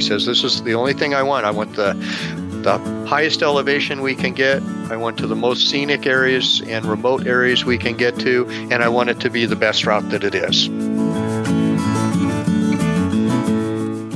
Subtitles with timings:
[0.00, 1.44] he says, "This is the only thing I want.
[1.44, 1.94] I want the
[2.62, 4.62] the highest elevation we can get.
[4.90, 8.82] I want to the most scenic areas and remote areas we can get to, and
[8.82, 10.68] I want it to be the best route that it is."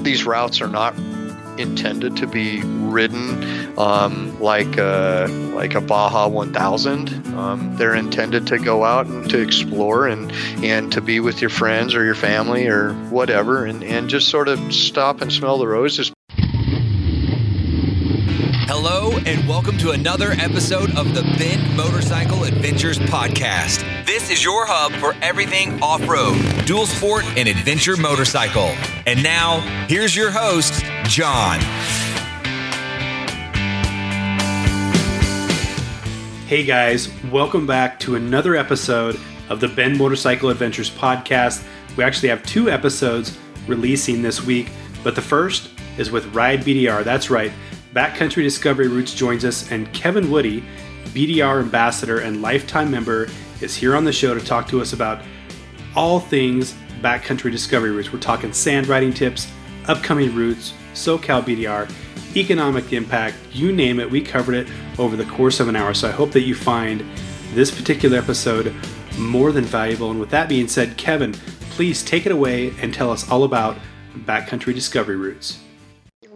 [0.03, 0.95] These routes are not
[1.59, 2.63] intended to be
[2.93, 7.27] ridden um, like a, like a Baja 1000.
[7.35, 10.31] Um, they're intended to go out and to explore and
[10.63, 14.49] and to be with your friends or your family or whatever, and, and just sort
[14.49, 16.13] of stop and smell the roses.
[18.75, 23.85] Hello, and welcome to another episode of the Bend Motorcycle Adventures Podcast.
[24.07, 28.71] This is your hub for everything off road, dual sport, and adventure motorcycle.
[29.07, 31.61] And now, here's your host, John.
[36.53, 41.65] Hey guys, welcome back to another episode of the Bend Motorcycle Adventures podcast.
[41.97, 44.69] We actually have two episodes releasing this week,
[45.03, 47.05] but the first is with Ride BDR.
[47.05, 47.53] That's right,
[47.95, 50.63] Backcountry Discovery Routes joins us, and Kevin Woody,
[51.15, 53.29] BDR ambassador and lifetime member,
[53.63, 55.25] is here on the show to talk to us about
[55.97, 58.13] all things backcountry discovery routes.
[58.13, 59.51] We're talking sand riding tips,
[59.89, 61.91] upcoming routes, SoCal BDR,
[62.37, 64.11] economic impact, you name it.
[64.11, 65.95] We covered it over the course of an hour.
[65.95, 67.05] So I hope that you find
[67.53, 68.75] this particular episode
[69.19, 70.11] more than valuable.
[70.11, 71.33] And with that being said, Kevin,
[71.71, 73.77] please take it away and tell us all about
[74.15, 75.59] backcountry discovery routes.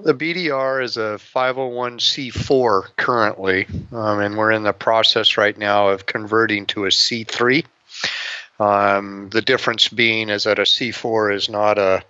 [0.02, 6.06] The BDR is a 501c4 currently, um, and we're in the process right now of
[6.06, 7.64] converting to a C3.
[8.60, 12.02] Um, the difference being is that a C4 is not a,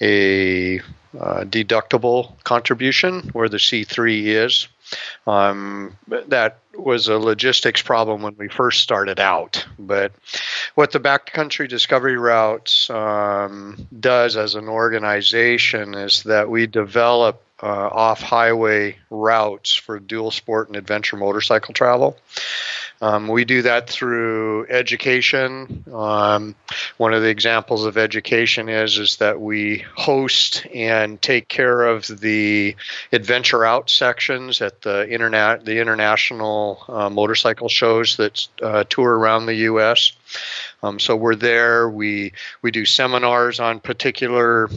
[0.00, 0.80] a
[1.18, 4.68] uh, deductible contribution, where the C3 is.
[5.26, 5.96] Um,
[6.28, 9.66] that was a logistics problem when we first started out.
[9.78, 10.12] But
[10.74, 17.66] what the Backcountry Discovery Routes um, does as an organization is that we develop uh,
[17.66, 22.16] off highway routes for dual sport and adventure motorcycle travel.
[23.00, 25.84] Um, we do that through education.
[25.92, 26.56] Um,
[26.96, 32.06] one of the examples of education is is that we host and take care of
[32.06, 32.74] the
[33.12, 39.46] adventure out sections at the internet the international uh, motorcycle shows that uh, tour around
[39.46, 40.12] the U.S.
[40.82, 41.88] Um, so we're there.
[41.88, 42.32] We
[42.62, 44.68] we do seminars on particular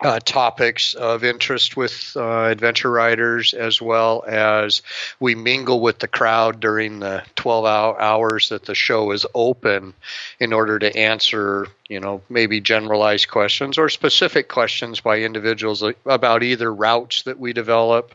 [0.00, 4.82] uh, topics of interest with uh, adventure riders, as well as
[5.20, 9.94] we mingle with the crowd during the 12 hour hours that the show is open
[10.38, 16.42] in order to answer you know, maybe generalized questions or specific questions by individuals about
[16.42, 18.14] either routes that we develop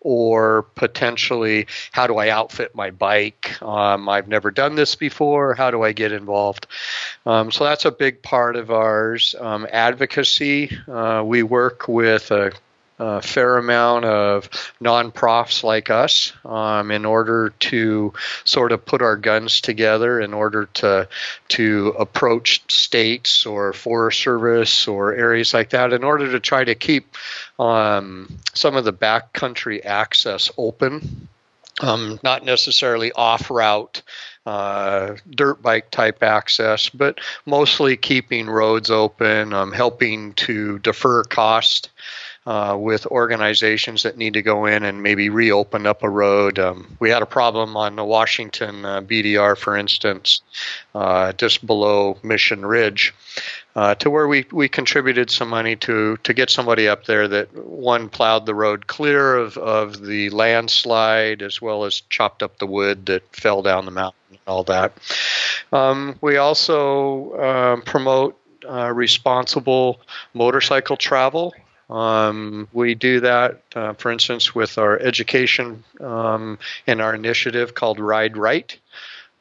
[0.00, 3.60] or potentially how do I outfit my bike?
[3.62, 5.54] Um, I've never done this before.
[5.54, 6.66] How do I get involved?
[7.26, 9.34] Um, so that's a big part of ours.
[9.38, 10.76] Um, advocacy.
[10.88, 12.52] Uh, we work with a
[13.00, 18.12] a fair amount of non-profs like us um, in order to
[18.44, 21.08] sort of put our guns together in order to
[21.48, 26.74] to approach states or Forest Service or areas like that in order to try to
[26.74, 27.16] keep
[27.60, 31.28] um, some of the backcountry access open.
[31.82, 34.02] Um, not necessarily off route
[34.44, 41.90] uh, dirt bike type access, but mostly keeping roads open, um, helping to defer cost
[42.50, 46.58] uh, with organizations that need to go in and maybe reopen up a road.
[46.58, 50.42] Um, we had a problem on the Washington uh, BDR, for instance,
[50.92, 53.14] uh, just below Mission Ridge.
[53.76, 57.54] Uh, to where we, we contributed some money to to get somebody up there that
[57.54, 62.66] one plowed the road clear of, of the landslide as well as chopped up the
[62.66, 64.92] wood that fell down the mountain and all that.
[65.72, 68.36] Um, we also um, promote
[68.68, 70.00] uh, responsible
[70.34, 71.54] motorcycle travel.
[71.90, 77.98] Um, we do that, uh, for instance, with our education um, and our initiative called
[77.98, 78.78] Ride Right.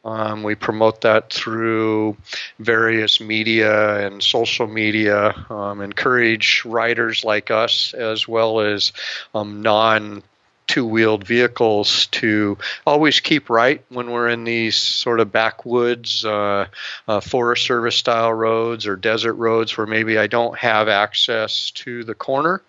[0.03, 2.15] Um, we promote that through
[2.57, 8.93] various media and social media, um, encourage riders like us as well as
[9.35, 10.23] um, non
[10.69, 12.55] two wheeled vehicles to
[12.85, 16.67] always keep right when we're in these sort of backwoods, uh,
[17.07, 22.03] uh, Forest Service style roads or desert roads where maybe I don't have access to
[22.03, 22.61] the corner.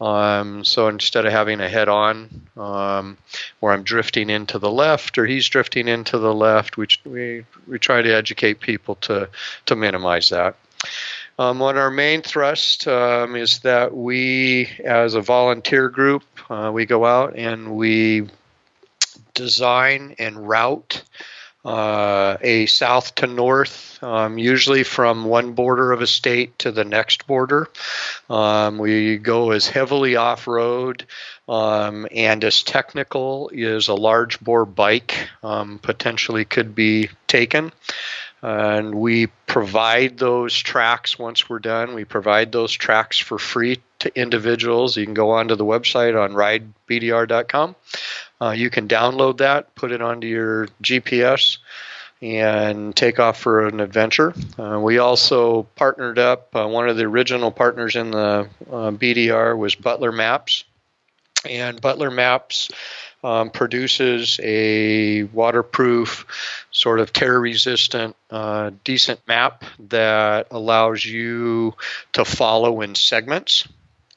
[0.00, 3.18] Um, so instead of having a head on um,
[3.58, 7.80] where I'm drifting into the left or he's drifting into the left, we, we, we
[7.80, 9.28] try to educate people to,
[9.66, 10.54] to minimize that.
[11.40, 16.84] Um, of our main thrust um, is that we, as a volunteer group, uh, we
[16.84, 18.28] go out and we
[19.34, 21.02] design and route
[21.64, 26.84] uh, a south to north, um, usually from one border of a state to the
[26.84, 27.68] next border.
[28.30, 31.04] Um, we go as heavily off road
[31.48, 37.72] um, and as technical as a large bore bike um, potentially could be taken.
[38.42, 41.94] And we provide those tracks once we're done.
[41.94, 44.96] We provide those tracks for free to individuals.
[44.96, 47.76] You can go onto the website on ridebdr.com.
[48.40, 51.58] Uh, you can download that, put it onto your GPS,
[52.22, 54.34] and take off for an adventure.
[54.58, 56.54] Uh, we also partnered up.
[56.54, 60.64] Uh, one of the original partners in the uh, BDR was Butler Maps,
[61.48, 62.70] and Butler Maps
[63.22, 71.74] um, produces a waterproof, sort of tear resistant, uh, decent map that allows you
[72.12, 73.66] to follow in segments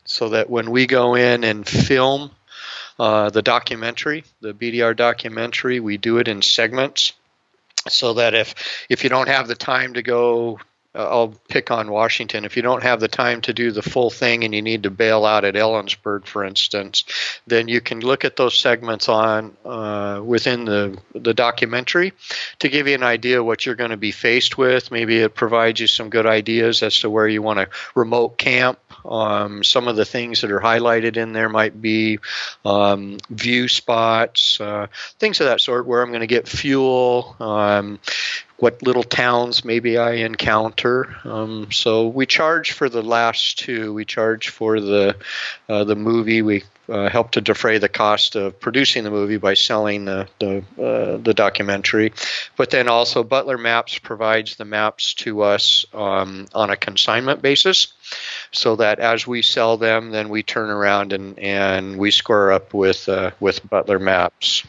[0.06, 2.32] so that when we go in and film
[3.00, 7.14] uh, the documentary, the BDR documentary, we do it in segments
[7.90, 8.56] so that if
[8.90, 10.60] if you don't have the time to go
[10.96, 12.46] uh, I'll pick on Washington.
[12.46, 14.92] If you don't have the time to do the full thing and you need to
[14.92, 17.04] bail out at Ellensburg, for instance,
[17.48, 22.14] then you can look at those segments on uh, within the the documentary
[22.60, 24.92] to give you an idea what you're going to be faced with.
[24.92, 28.80] Maybe it provides you some good ideas as to where you want to remote camp.
[29.06, 32.20] Um, some of the things that are highlighted in there might be
[32.64, 34.88] um, view spots, uh,
[35.20, 37.36] things of that sort, where I'm going to get fuel.
[37.40, 38.00] Um,
[38.58, 41.16] what little towns maybe I encounter.
[41.24, 43.94] Um, so we charge for the last two.
[43.94, 45.16] We charge for the
[45.68, 46.42] uh, the movie.
[46.42, 50.58] We uh, help to defray the cost of producing the movie by selling the the,
[50.82, 52.14] uh, the documentary.
[52.56, 57.88] But then also Butler Maps provides the maps to us um, on a consignment basis,
[58.52, 62.74] so that as we sell them, then we turn around and, and we square up
[62.74, 64.64] with uh, with Butler Maps.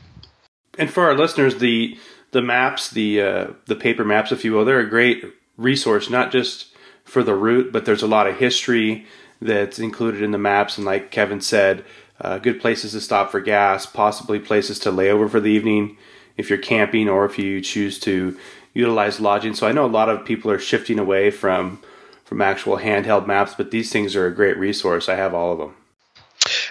[0.78, 1.96] And for our listeners, the
[2.34, 5.24] the maps, the uh, the paper maps, if you will, they're a great
[5.56, 6.66] resource, not just
[7.04, 9.06] for the route, but there's a lot of history
[9.40, 10.76] that's included in the maps.
[10.76, 11.84] And like Kevin said,
[12.20, 15.96] uh, good places to stop for gas, possibly places to lay over for the evening
[16.36, 18.36] if you're camping or if you choose to
[18.72, 19.54] utilize lodging.
[19.54, 21.80] So I know a lot of people are shifting away from
[22.24, 25.08] from actual handheld maps, but these things are a great resource.
[25.08, 25.74] I have all of them.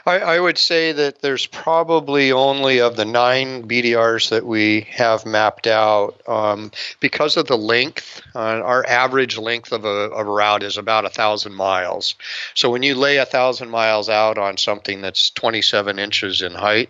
[0.05, 5.25] I, I, would say that there's probably only of the nine BDRs that we have
[5.25, 8.21] mapped out um, because of the length.
[8.35, 12.15] Uh, our average length of a, of a route is about a thousand miles.
[12.53, 16.89] So when you lay a thousand miles out on something that's 27 inches in height,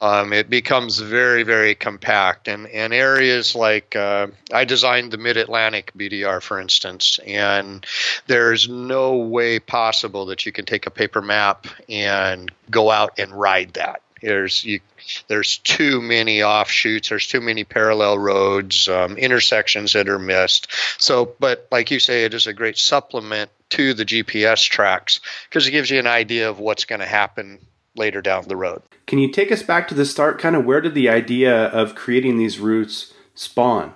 [0.00, 2.48] um, it becomes very, very compact.
[2.48, 7.84] And, and areas like uh, I designed the Mid Atlantic BDR, for instance, and
[8.26, 13.32] there's no way possible that you can take a paper map and go out and
[13.32, 14.02] ride that.
[14.20, 14.80] There's you,
[15.28, 17.08] there's too many offshoots.
[17.08, 20.72] There's too many parallel roads, um, intersections that are missed.
[20.98, 25.68] So, but like you say, it is a great supplement to the GPS tracks because
[25.68, 27.60] it gives you an idea of what's going to happen
[27.98, 28.82] later down the road.
[29.06, 30.38] Can you take us back to the start?
[30.38, 33.94] Kind of where did the idea of creating these routes spawn?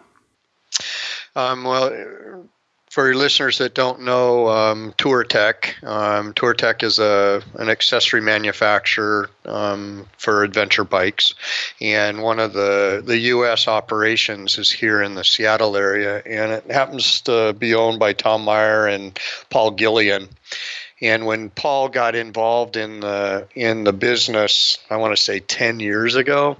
[1.34, 2.48] Um, well,
[2.92, 9.30] for your listeners that don't know, um, Touratech, um, Touratech is a an accessory manufacturer
[9.46, 11.34] um, for adventure bikes,
[11.80, 13.66] and one of the the U.S.
[13.66, 18.44] operations is here in the Seattle area, and it happens to be owned by Tom
[18.44, 19.18] Meyer and
[19.48, 20.28] Paul Guillien.
[21.02, 25.80] And when Paul got involved in the in the business, I want to say ten
[25.80, 26.56] years ago,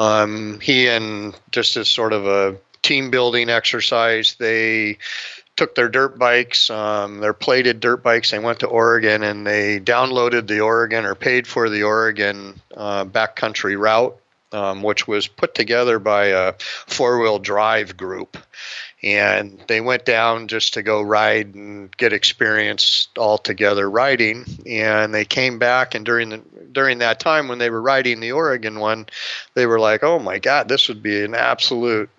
[0.00, 4.98] um, he and just as sort of a team building exercise, they
[5.56, 8.32] took their dirt bikes, um, their plated dirt bikes.
[8.32, 13.04] They went to Oregon and they downloaded the Oregon or paid for the Oregon uh,
[13.04, 14.18] backcountry route,
[14.50, 18.36] um, which was put together by a four wheel drive group
[19.04, 24.46] and they went down just to go ride and get experience all together riding.
[24.66, 26.38] And they came back and during the
[26.72, 29.06] during that time when they were riding the Oregon one
[29.54, 32.10] they were like oh my god this would be an absolute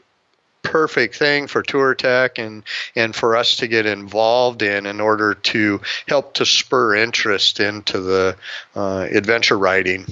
[0.64, 2.64] perfect thing for Touratech and
[2.96, 8.00] and for us to get involved in in order to help to spur interest into
[8.00, 8.38] the
[8.78, 10.06] uh, adventure riding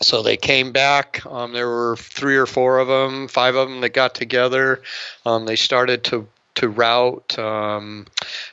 [0.00, 1.24] so they came back.
[1.26, 4.82] Um, there were three or four of them, five of them that got together.
[5.24, 6.26] Um, they started to
[6.56, 7.38] to route.
[7.38, 8.06] Um,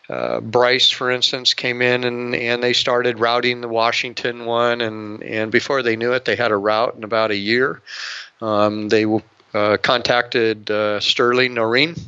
[0.10, 5.24] uh, Bryce, for instance, came in and, and they started routing the Washington one, and,
[5.24, 7.82] and before they knew it, they had a route in about a year.
[8.42, 9.06] Um, they
[9.54, 12.00] uh, contacted uh, Sterling Noren,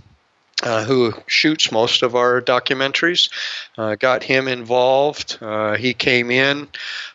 [0.65, 3.29] uh, who shoots most of our documentaries.
[3.77, 5.37] Uh, got him involved.
[5.39, 6.67] Uh, he came in.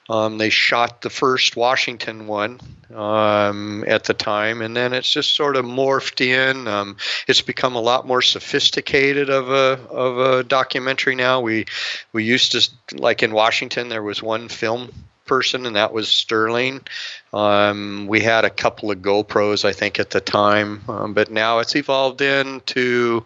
[0.09, 2.61] Um, they shot the first Washington one
[2.95, 6.67] um, at the time, and then it's just sort of morphed in.
[6.67, 6.97] Um,
[7.29, 11.41] it's become a lot more sophisticated of a of a documentary now.
[11.41, 11.67] We
[12.13, 14.91] we used to like in Washington there was one film
[15.31, 16.81] person, and that was Sterling.
[17.33, 21.61] Um, we had a couple of GoPros, I think, at the time, um, but now
[21.61, 23.25] it's evolved into,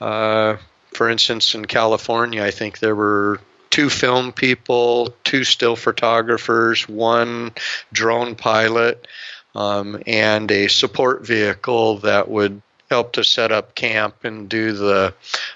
[0.00, 0.58] uh,
[0.94, 3.40] for instance, in California, I think there were
[3.70, 7.50] two film people, two still photographers, one
[7.92, 9.08] drone pilot,
[9.56, 15.14] um, and a support vehicle that would help to set up camp and do the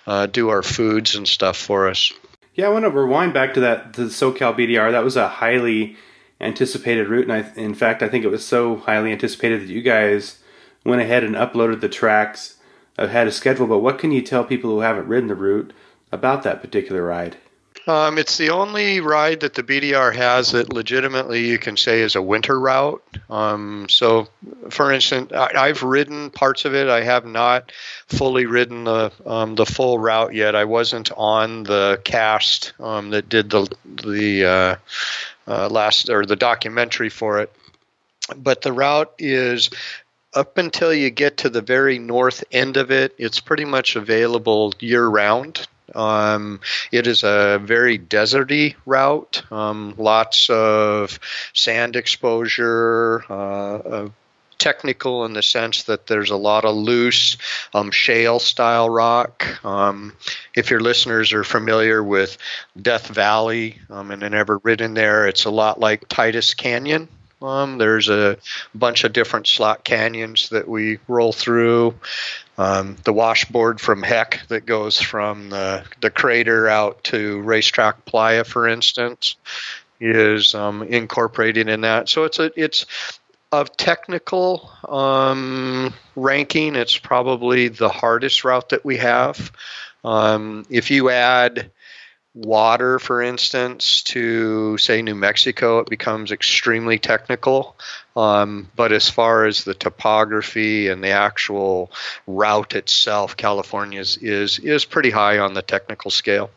[0.08, 2.12] uh, do our foods and stuff for us.
[2.54, 4.92] Yeah, I want to rewind back to that the SoCal BDR.
[4.92, 5.96] That was a highly
[6.40, 9.82] anticipated route, and I, in fact, I think it was so highly anticipated that you
[9.82, 10.38] guys
[10.84, 12.58] went ahead and uploaded the tracks
[12.96, 13.66] ahead of schedule.
[13.66, 15.72] But what can you tell people who haven't ridden the route
[16.12, 17.38] about that particular ride?
[17.86, 22.16] Um, it's the only ride that the BDR has that legitimately you can say is
[22.16, 23.02] a winter route.
[23.28, 24.28] Um, so,
[24.70, 26.88] for instance, I, have ridden parts of it.
[26.88, 27.72] I have not
[28.06, 30.54] fully ridden the um, the full route yet.
[30.54, 34.76] I wasn't on the cast um, that did the the uh,
[35.46, 37.52] uh, last or the documentary for it.
[38.34, 39.68] But the route is
[40.32, 43.14] up until you get to the very north end of it.
[43.18, 45.66] It's pretty much available year round.
[45.94, 46.60] Um,
[46.92, 51.18] it is a very deserty route, um, lots of
[51.52, 54.08] sand exposure, uh, uh,
[54.58, 57.36] technical in the sense that there's a lot of loose
[57.74, 59.64] um, shale style rock.
[59.64, 60.14] Um,
[60.54, 62.38] if your listeners are familiar with
[62.80, 67.08] Death Valley um, and have ever ridden there, it's a lot like Titus Canyon.
[67.42, 68.38] Um, there's a
[68.74, 71.94] bunch of different slot canyons that we roll through.
[72.56, 78.44] Um, the washboard from Heck that goes from the, the crater out to Racetrack Playa,
[78.44, 79.36] for instance,
[80.00, 82.08] is um, incorporated in that.
[82.08, 82.86] So it's a it's
[83.50, 89.52] of technical um, ranking, it's probably the hardest route that we have.
[90.04, 91.70] Um, if you add
[92.34, 97.76] water, for instance, to say New Mexico, it becomes extremely technical.
[98.16, 101.92] Um, but as far as the topography and the actual
[102.26, 106.50] route itself, California is, is is pretty high on the technical scale.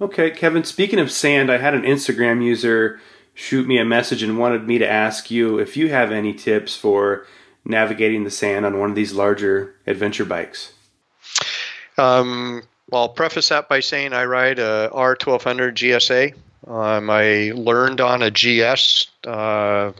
[0.00, 0.64] Okay, Kevin.
[0.64, 3.00] Speaking of sand, I had an Instagram user
[3.34, 6.76] shoot me a message and wanted me to ask you if you have any tips
[6.76, 7.26] for
[7.64, 10.72] navigating the sand on one of these larger adventure bikes.
[11.96, 16.34] Um, well, I'll preface that by saying I ride a R1200 GSA.
[16.66, 19.92] Um, I learned on a GS uh,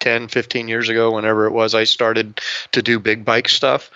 [0.00, 2.40] 10, 15 years ago, whenever it was, I started
[2.72, 3.90] to do big bike stuff.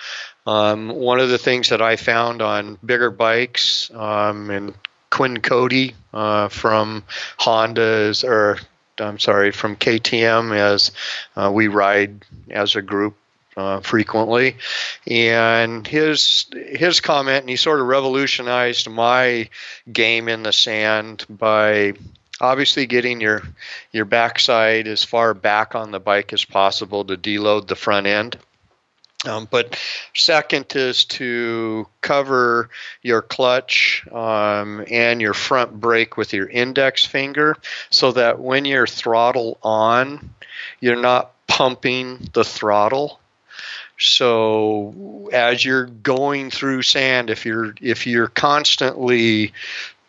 [0.47, 4.75] Um, one of the things that I found on bigger bikes, um, and
[5.11, 7.05] Quinn Cody uh, from
[7.39, 8.59] Honda's, or
[8.99, 10.93] I'm sorry, from KTM, as
[11.37, 13.17] uh, we ride as a group
[13.57, 14.57] uh, frequently,
[15.07, 19.49] and his his comment, and he sort of revolutionized my
[19.93, 21.95] game in the sand by
[22.41, 23.43] obviously getting your
[23.93, 28.39] your backside as far back on the bike as possible to deload the front end.
[29.27, 29.81] Um, but
[30.15, 32.69] second is to cover
[33.03, 37.57] your clutch um, and your front brake with your index finger
[37.89, 40.35] so that when you're throttle on,
[40.81, 43.19] you're not pumping the throttle
[43.99, 49.53] so as you're going through sand, if you're if you're constantly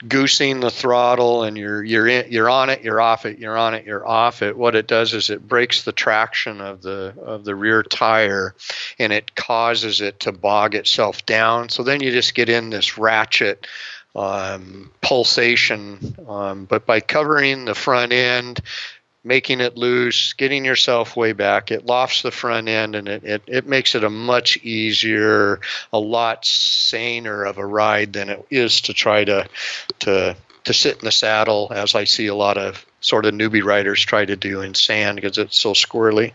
[0.07, 3.73] goosing the throttle and you're you're in, you're on it, you're off it, you're on
[3.73, 4.57] it, you're off it.
[4.57, 8.55] What it does is it breaks the traction of the of the rear tire,
[8.99, 11.69] and it causes it to bog itself down.
[11.69, 13.67] So then you just get in this ratchet
[14.15, 16.15] um, pulsation.
[16.27, 18.61] Um, but by covering the front end,
[19.25, 21.71] making it loose, getting yourself way back.
[21.71, 25.59] It lofts the front end and it, it, it makes it a much easier,
[25.91, 29.49] a lot saner of a ride than it is to try to
[29.99, 33.63] to to sit in the saddle as I see a lot of sort of newbie
[33.63, 36.31] riders try to do in sand because it's so squirrely.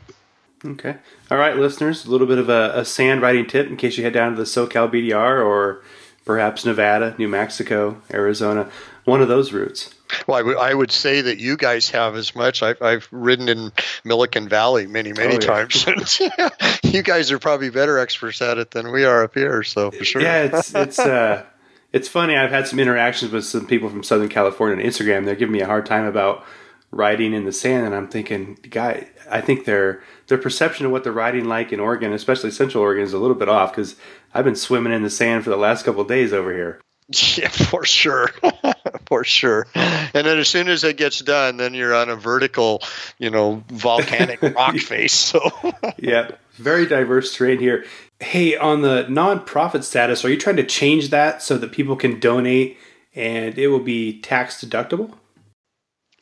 [0.65, 0.97] Okay.
[1.31, 4.05] All right, listeners, a little bit of a, a sand riding tip in case you
[4.05, 5.83] head down to the SoCal BDR or
[6.25, 8.69] perhaps Nevada, New Mexico, Arizona,
[9.05, 9.95] one of those routes.
[10.27, 12.63] Well, I, w- I would say that you guys have as much.
[12.63, 13.73] I've, I've ridden in
[14.05, 15.87] Milliken Valley many, many oh, times.
[16.83, 19.63] you guys are probably better experts at it than we are up here.
[19.63, 20.23] So for sure.
[20.23, 21.45] Yeah, it's it's uh,
[21.93, 22.37] it's funny.
[22.37, 25.25] I've had some interactions with some people from Southern California on Instagram.
[25.25, 26.45] They're giving me a hard time about
[26.93, 31.05] riding in the sand, and I'm thinking, guy, I think their their perception of what
[31.05, 33.97] they're riding like in Oregon, especially Central Oregon, is a little bit off because
[34.35, 36.81] I've been swimming in the sand for the last couple days over here.
[37.37, 38.31] Yeah, for sure,
[39.07, 39.67] for sure.
[39.75, 42.83] And then as soon as it gets done, then you're on a vertical,
[43.19, 45.13] you know, volcanic rock face.
[45.13, 45.41] So
[45.99, 47.85] yeah, very diverse terrain here.
[48.21, 52.21] Hey, on the nonprofit status, are you trying to change that so that people can
[52.21, 52.77] donate
[53.15, 55.15] and it will be tax deductible?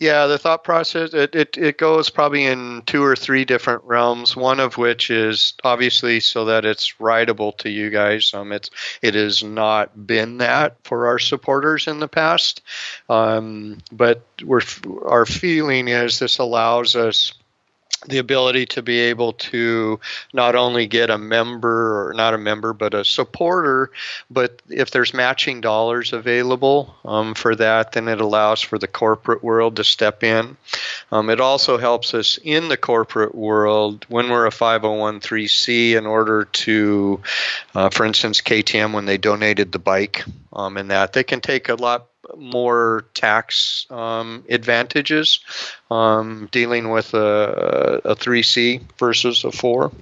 [0.00, 4.37] Yeah, the thought process it, it, it goes probably in two or three different realms.
[4.37, 8.33] One of which is obviously so that it's rideable to you guys.
[8.33, 8.71] Um, it's
[9.02, 12.62] it has not been that for our supporters in the past,
[13.09, 14.62] um, but we're
[15.05, 17.33] our feeling is this allows us
[18.07, 19.99] the ability to be able to
[20.33, 23.90] not only get a member or not a member but a supporter.
[24.31, 29.43] But if there's matching dollars available um, for that then it allows for the corporate
[29.43, 30.57] world to step in.
[31.11, 36.45] Um, it also helps us in the corporate world when we're a 501c in order
[36.45, 37.21] to
[37.75, 41.69] uh, for instance ktm when they donated the bike um, and that they can take
[41.69, 45.40] a lot more tax um, advantages
[45.90, 49.92] um, dealing with a, a 3C versus a 4.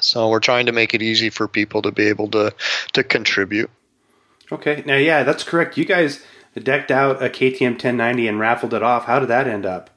[0.00, 2.54] So we're trying to make it easy for people to be able to,
[2.92, 3.70] to contribute.
[4.52, 4.82] Okay.
[4.86, 5.76] Now, yeah, that's correct.
[5.76, 6.24] You guys
[6.62, 9.06] decked out a KTM 1090 and raffled it off.
[9.06, 9.90] How did that end up?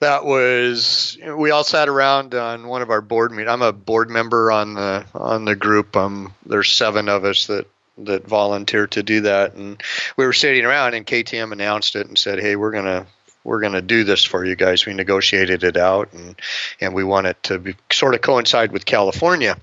[0.00, 3.50] That was we all sat around on one of our board meetings.
[3.50, 5.94] I'm a board member on the on the group.
[5.94, 7.66] Um, there's seven of us that
[8.06, 9.82] that volunteered to do that, and
[10.16, 13.06] we were sitting around, and KTM announced it and said, "Hey, we're gonna."
[13.42, 14.84] We're going to do this for you guys.
[14.84, 16.38] We negotiated it out, and
[16.78, 19.56] and we want it to be, sort of coincide with California.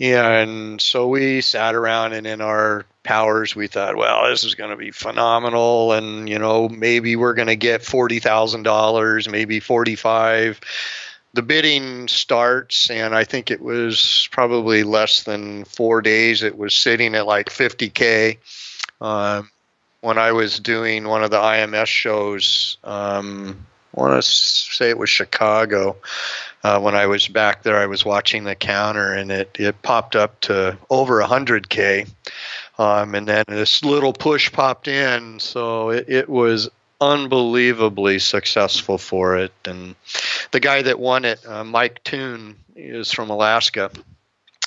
[0.00, 4.70] And so we sat around and in our powers, we thought, well, this is going
[4.70, 5.92] to be phenomenal.
[5.92, 10.60] And, you know, maybe we're going to get $40,000, maybe 45
[11.34, 16.42] the bidding starts, and I think it was probably less than four days.
[16.42, 18.38] It was sitting at like 50k.
[19.00, 19.50] Um,
[20.00, 23.66] when I was doing one of the IMS shows, um,
[23.96, 25.96] I want to say it was Chicago.
[26.62, 30.16] Uh, when I was back there, I was watching the counter, and it it popped
[30.16, 32.08] up to over 100k.
[32.78, 36.70] Um, and then this little push popped in, so it, it was
[37.00, 39.52] unbelievably successful for it.
[39.64, 39.94] And
[40.50, 43.90] the guy that won it, uh, Mike Toon, is from Alaska.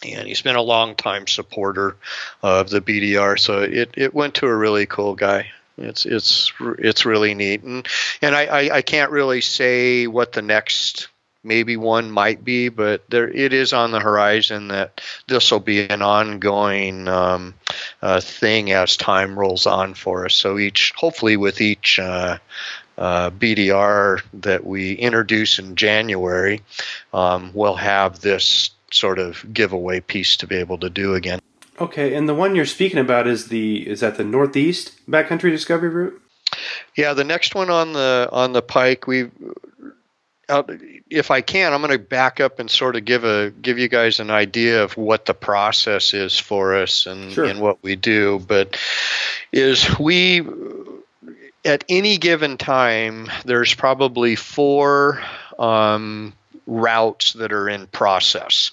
[0.04, 1.96] And he's been a long time supporter
[2.42, 5.52] of the BDR, so it, it went to a really cool guy.
[5.78, 7.88] It's it's it's really neat, and
[8.22, 11.08] and I, I, I can't really say what the next
[11.44, 15.88] maybe one might be, but there it is on the horizon that this will be
[15.88, 17.54] an ongoing um,
[18.02, 20.36] uh, thing as time rolls on for us.
[20.36, 22.38] So each, hopefully, with each uh,
[22.98, 26.62] uh, BDR that we introduce in January,
[27.14, 31.40] um, we'll have this sort of giveaway piece to be able to do again.
[31.80, 35.90] Okay, and the one you're speaking about is the is that the Northeast Backcountry Discovery
[35.90, 36.22] route?
[36.96, 39.32] Yeah, the next one on the on the Pike, we
[41.10, 43.88] if I can, I'm going to back up and sort of give a give you
[43.88, 47.46] guys an idea of what the process is for us and, sure.
[47.46, 48.40] and what we do.
[48.46, 48.78] But
[49.52, 50.46] is we
[51.64, 55.22] at any given time, there's probably four
[55.60, 56.34] um,
[56.66, 58.72] routes that are in process,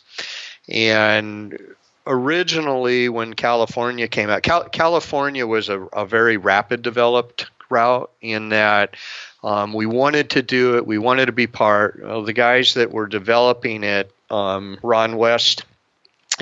[0.69, 1.59] and
[2.07, 8.49] originally when California came out, Cal- California was a, a very rapid developed route in
[8.49, 8.97] that
[9.43, 10.87] um, we wanted to do it.
[10.87, 12.01] We wanted to be part.
[12.03, 15.65] of the guys that were developing it, um, Ron West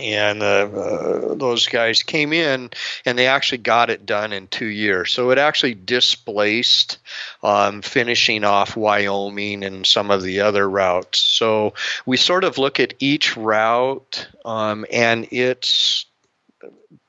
[0.03, 2.71] and uh, uh, those guys came in
[3.05, 5.13] and they actually got it done in two years.
[5.13, 6.99] So it actually displaced
[7.43, 11.19] um, finishing off Wyoming and some of the other routes.
[11.19, 16.06] So we sort of look at each route um, and its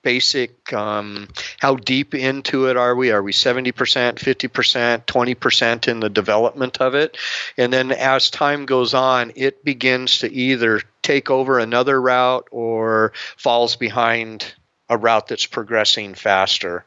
[0.08, 1.28] basic um,
[1.60, 6.96] how deep into it are we are we 70% 50% 20% in the development of
[6.96, 7.18] it
[7.58, 13.12] and then as time goes on it begins to either take over another route or
[13.36, 14.54] falls behind
[14.90, 16.86] a route that's progressing faster.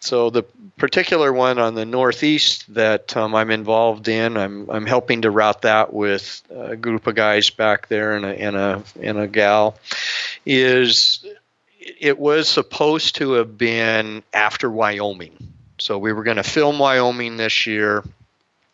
[0.00, 0.42] So the
[0.76, 5.62] particular one on the northeast that um, I'm involved in, I'm I'm helping to route
[5.62, 9.78] that with a group of guys back there and a and a and a gal,
[10.44, 11.24] is
[12.00, 15.36] it was supposed to have been after Wyoming.
[15.78, 18.02] So we were going to film Wyoming this year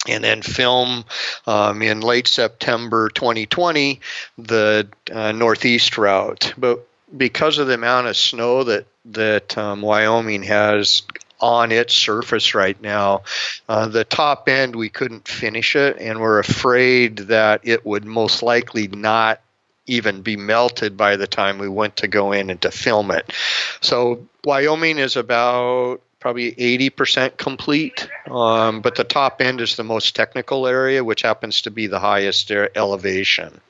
[0.06, 1.04] and then film
[1.46, 4.00] um, in late September 2020
[4.38, 6.54] the uh, northeast route.
[6.56, 11.02] But because of the amount of snow that that um, Wyoming has
[11.40, 13.22] on its surface right now.
[13.68, 18.42] Uh, the top end, we couldn't finish it, and we're afraid that it would most
[18.42, 19.40] likely not
[19.86, 23.32] even be melted by the time we went to go in and to film it.
[23.80, 30.16] So Wyoming is about probably 80% complete, um, but the top end is the most
[30.16, 33.60] technical area, which happens to be the highest elevation.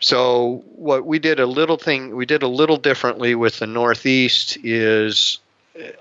[0.00, 4.56] So what we did a little thing we did a little differently with the Northeast
[4.62, 5.38] is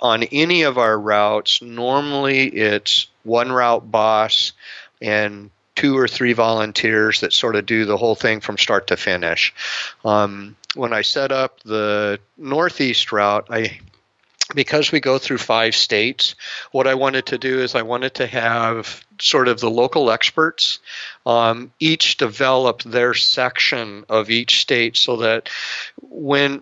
[0.01, 4.53] on any of our routes, normally it's one route boss
[5.01, 8.97] and two or three volunteers that sort of do the whole thing from start to
[8.97, 9.53] finish.
[10.03, 13.79] Um, when I set up the Northeast route, I
[14.53, 16.35] because we go through five states,
[16.71, 20.79] what I wanted to do is I wanted to have sort of the local experts
[21.25, 25.49] um, each develop their section of each state so that
[26.01, 26.61] when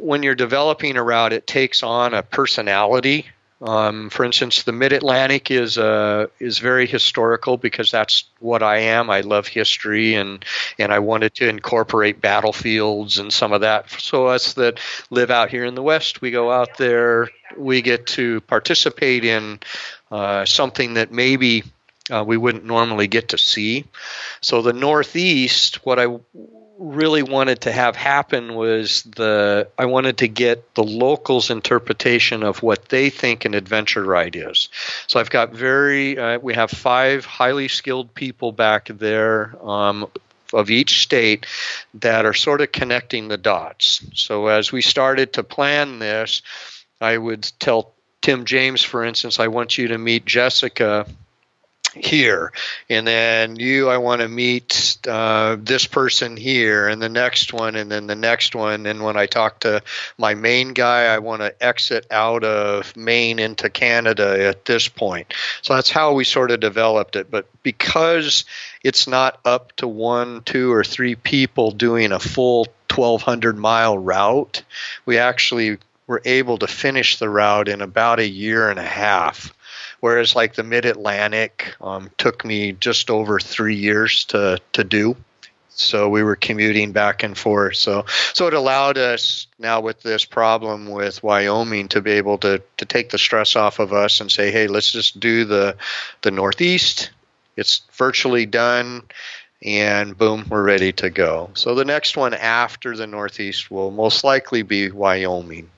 [0.00, 3.26] when you're developing a route, it takes on a personality
[3.60, 8.78] um, for instance, the Mid Atlantic is uh, is very historical because that's what I
[8.78, 9.10] am.
[9.10, 10.44] I love history, and
[10.78, 13.90] and I wanted to incorporate battlefields and some of that.
[13.90, 14.78] So us that
[15.10, 19.58] live out here in the West, we go out there, we get to participate in
[20.12, 21.64] uh, something that maybe
[22.12, 23.86] uh, we wouldn't normally get to see.
[24.40, 26.06] So the Northeast, what I
[26.78, 32.62] really wanted to have happen was the I wanted to get the locals' interpretation of
[32.62, 34.68] what they think an adventure ride is.
[35.06, 39.56] So I've got very uh, we have five highly skilled people back there.
[39.66, 40.08] Um,
[40.54, 41.44] of each state
[41.92, 44.02] that are sort of connecting the dots.
[44.14, 46.40] So as we started to plan this,
[47.02, 51.06] I would tell Tim James, for instance, I want you to meet Jessica
[52.04, 52.52] here.
[52.88, 57.76] And then you i want to meet uh, this person here and the next one
[57.76, 58.86] and then the next one.
[58.86, 59.82] And when i talk to
[60.16, 65.34] my main guy i want to exit out of maine into canada at this point.
[65.62, 67.30] So that's how we sort of developed it.
[67.30, 68.44] But because
[68.82, 74.62] it's not up to one two or three people doing a full 1200 mile route
[75.04, 79.52] we actually were able to finish the route in about a year and a half
[80.00, 85.16] whereas like the Mid Atlantic um, took me just over three years to to do.
[85.70, 87.76] So we were commuting back and forth.
[87.76, 92.62] So so it allowed us now with this problem with Wyoming to be able to
[92.78, 95.76] to take the stress off of us and say, hey, let's just do the
[96.22, 97.10] the Northeast.
[97.56, 99.02] It's virtually done
[99.62, 101.50] and boom, we're ready to go.
[101.54, 105.68] So the next one after the Northeast will most likely be Wyoming.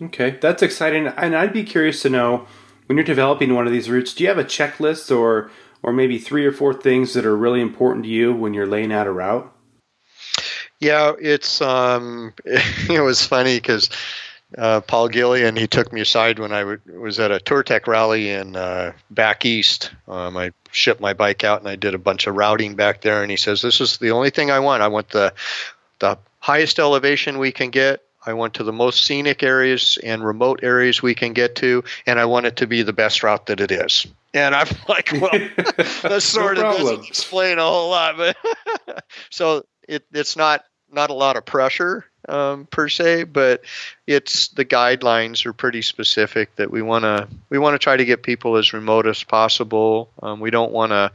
[0.00, 1.06] Okay, that's exciting.
[1.06, 2.46] And I'd be curious to know
[2.88, 5.50] when you're developing one of these routes, do you have a checklist or
[5.82, 8.92] or maybe three or four things that are really important to you when you're laying
[8.92, 9.54] out a route?
[10.80, 13.90] Yeah, it's um, it was funny because
[14.56, 18.30] uh, Paul Guillien he took me aside when I w- was at a Touratech rally
[18.30, 19.92] in uh, back east.
[20.08, 23.22] Um, I shipped my bike out and I did a bunch of routing back there,
[23.22, 24.82] and he says, "This is the only thing I want.
[24.82, 25.34] I want the
[25.98, 30.60] the highest elevation we can get I want to the most scenic areas and remote
[30.62, 33.58] areas we can get to, and I want it to be the best route that
[33.58, 34.06] it is.
[34.34, 35.30] And I'm like, well,
[36.02, 38.36] that sort no of doesn't explain a whole lot, but
[39.30, 43.62] so it, it's not not a lot of pressure um, per se, but
[44.06, 48.04] it's the guidelines are pretty specific that we want to we want to try to
[48.04, 50.10] get people as remote as possible.
[50.22, 51.12] Um, we don't want to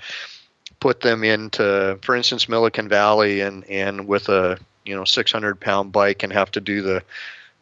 [0.80, 5.92] put them into, for instance, Milliken Valley and and with a you know 600 pound
[5.92, 7.04] bike and have to do the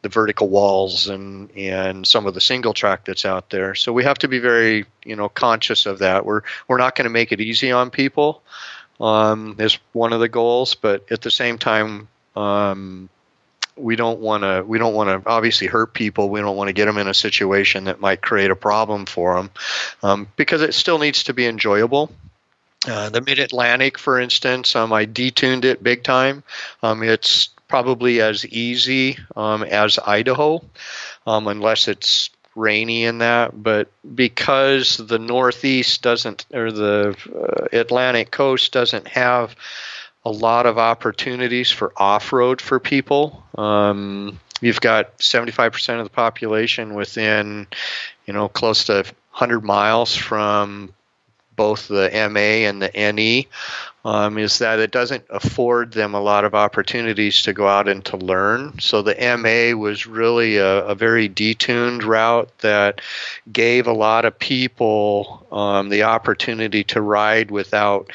[0.02, 3.76] the vertical walls and and some of the single track that's out there.
[3.76, 6.26] So we have to be very you know conscious of that.
[6.26, 8.42] We're we're not going to make it easy on people.
[9.00, 13.10] Um, is one of the goals, but at the same time, um,
[13.76, 16.30] we don't want to we don't want to obviously hurt people.
[16.30, 19.36] We don't want to get them in a situation that might create a problem for
[19.36, 19.52] them
[20.04, 22.12] um, because it still needs to be enjoyable.
[22.88, 26.44] Uh, the Mid Atlantic, for instance, um, I detuned it big time.
[26.82, 30.64] Um, it's probably as easy um, as Idaho,
[31.28, 33.62] um, unless it's rainy in that.
[33.62, 39.56] But because the Northeast doesn't, or the uh, Atlantic coast doesn't have
[40.26, 43.44] a lot of opportunities for off road for people.
[43.58, 47.68] Um, you've got 75% of the population within,
[48.26, 50.94] you know, close to 100 miles from
[51.62, 53.48] both the MA and the NE
[54.04, 58.04] um, is that it doesn't afford them a lot of opportunities to go out and
[58.06, 58.80] to learn.
[58.80, 63.02] So the MA was really a, a very detuned route that
[63.52, 68.10] gave a lot of people um, the opportunity to ride without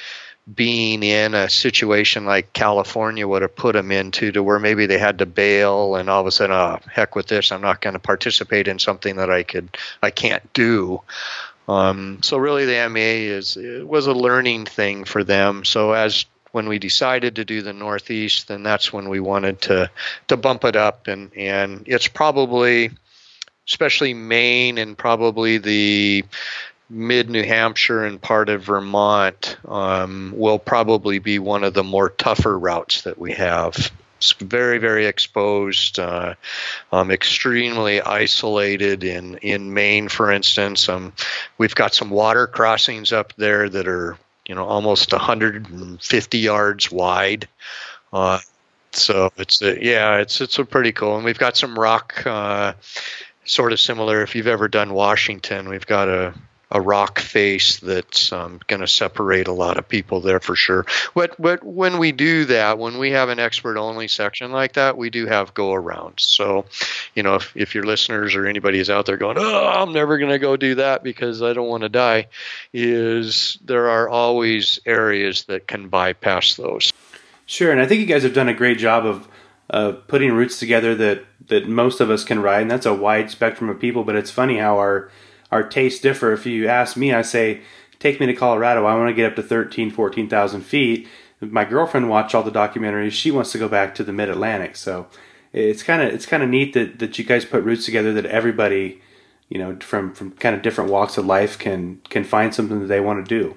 [0.53, 4.99] being in a situation like California would have put them into, to where maybe they
[4.99, 7.95] had to bail and all of a sudden, oh heck with this, I'm not going
[7.95, 11.01] to participate in something that I could I can't do.
[11.69, 12.99] Um, so really, the MA
[13.35, 15.65] is it was a learning thing for them.
[15.65, 19.91] So as when we decided to do the Northeast, then that's when we wanted to
[20.29, 22.91] to bump it up, and and it's probably,
[23.69, 26.25] especially Maine and probably the
[26.89, 32.11] mid New Hampshire and part of Vermont um, will probably be one of the more
[32.11, 33.91] tougher routes that we have.
[34.41, 36.35] Very, very exposed, uh,
[36.93, 40.89] um, extremely isolated in, in Maine, for instance.
[40.89, 41.13] Um,
[41.59, 47.47] we've got some water crossings up there that are, you know, almost 150 yards wide.
[48.13, 48.39] Uh,
[48.93, 52.73] so it's a, yeah, it's it's a pretty cool, and we've got some rock, uh,
[53.45, 54.23] sort of similar.
[54.23, 56.35] If you've ever done Washington, we've got a
[56.71, 60.85] a rock face that's um, going to separate a lot of people there for sure.
[61.15, 64.97] But but when we do that, when we have an expert only section like that,
[64.97, 66.21] we do have go arounds.
[66.21, 66.67] So,
[67.15, 70.19] you know, if, if your listeners or anybody is out there going, oh, I'm never
[70.19, 72.29] going to go do that because I don't want to die,
[72.73, 76.93] is there are always areas that can bypass those.
[77.47, 79.29] Sure, and I think you guys have done a great job of
[79.71, 83.31] uh, putting routes together that that most of us can ride, and that's a wide
[83.31, 84.03] spectrum of people.
[84.03, 85.11] But it's funny how our
[85.51, 86.33] our tastes differ.
[86.33, 87.61] If you ask me, I say,
[87.99, 88.85] take me to Colorado.
[88.85, 91.09] I want to get up to 13, 14,000 feet.
[91.41, 93.13] My girlfriend watched all the documentaries.
[93.13, 94.77] She wants to go back to the mid Atlantic.
[94.77, 95.07] So
[95.53, 98.27] it's kind of it's kind of neat that, that you guys put routes together that
[98.27, 99.01] everybody,
[99.49, 102.87] you know, from from kind of different walks of life can can find something that
[102.87, 103.57] they want to do.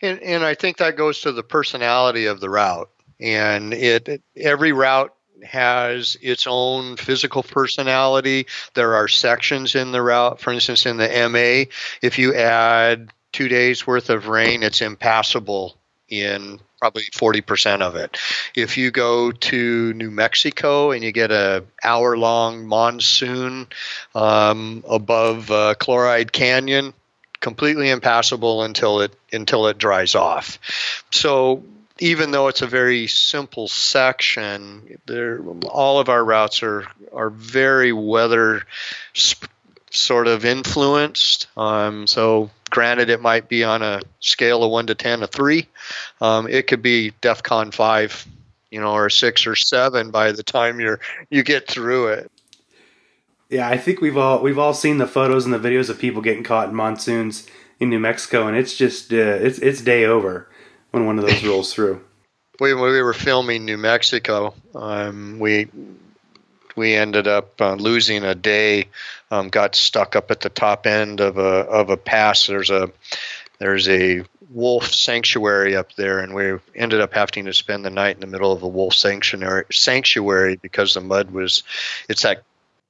[0.00, 2.90] And and I think that goes to the personality of the route.
[3.20, 8.46] And it every route has its own physical personality.
[8.74, 10.40] There are sections in the route.
[10.40, 15.76] For instance, in the MA, if you add two days worth of rain, it's impassable
[16.08, 18.18] in probably 40% of it.
[18.54, 23.68] If you go to New Mexico and you get a hour long monsoon
[24.14, 26.92] um, above uh, Chloride Canyon,
[27.40, 30.58] completely impassable until it until it dries off.
[31.10, 31.62] So
[32.02, 34.98] even though it's a very simple section,
[35.70, 38.64] all of our routes are are very weather
[39.14, 39.46] sp-
[39.92, 41.46] sort of influenced.
[41.56, 45.68] Um, so, granted, it might be on a scale of one to ten, a three.
[46.20, 48.26] Um, it could be DEFCON five,
[48.68, 50.98] you know, or six or seven by the time you're
[51.30, 52.32] you get through it.
[53.48, 56.20] Yeah, I think we've all we've all seen the photos and the videos of people
[56.20, 57.46] getting caught in monsoons
[57.78, 60.48] in New Mexico, and it's just uh, it's it's day over
[60.92, 62.02] when one of those rolls through.
[62.60, 65.68] We, when we were filming New Mexico, um, we
[66.76, 68.88] we ended up uh, losing a day.
[69.30, 72.46] Um, got stuck up at the top end of a of a pass.
[72.46, 72.92] There's a
[73.58, 78.16] there's a wolf sanctuary up there, and we ended up having to spend the night
[78.16, 81.62] in the middle of a wolf sanctuary sanctuary because the mud was
[82.08, 82.42] it's that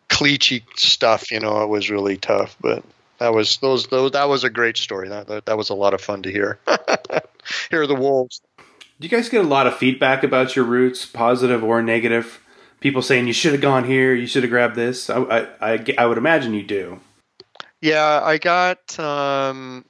[0.08, 1.30] cleachy stuff.
[1.30, 2.82] You know, it was really tough, but
[3.22, 5.08] that was those, those that was a great story.
[5.08, 6.58] That, that, that was a lot of fun to hear.
[7.70, 8.42] hear the wolves.
[8.58, 12.40] Do you guys get a lot of feedback about your routes, positive or negative?
[12.80, 15.08] People saying you should have gone here, you should have grabbed this.
[15.08, 17.00] I, I, I, I would imagine you do.
[17.80, 19.84] Yeah, I got um,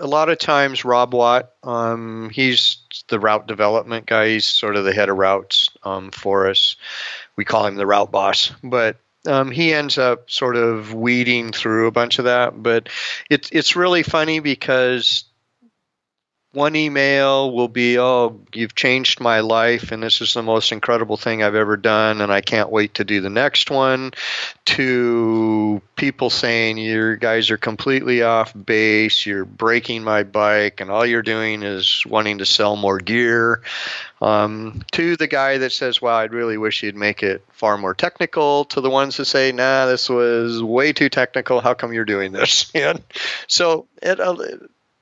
[0.00, 1.50] a lot of times Rob Watt.
[1.62, 4.28] Um, he's the route development guy.
[4.28, 6.76] He's sort of the head of routes um, for us.
[7.36, 11.86] We call him the route boss, but um, he ends up sort of weeding through
[11.86, 12.60] a bunch of that.
[12.62, 12.88] But
[13.30, 15.24] it's it's really funny because
[16.52, 21.16] one email will be, "Oh, you've changed my life, and this is the most incredible
[21.16, 24.12] thing I've ever done, and I can't wait to do the next one."
[24.66, 29.24] To people saying, "You guys are completely off base.
[29.24, 33.62] You're breaking my bike, and all you're doing is wanting to sell more gear."
[34.20, 37.94] Um, to the guy that says, "Wow, I'd really wish you'd make it far more
[37.94, 41.60] technical." To the ones that say, "Nah, this was way too technical.
[41.60, 43.02] How come you're doing this?" and
[43.46, 44.20] so it.
[44.20, 44.36] Uh,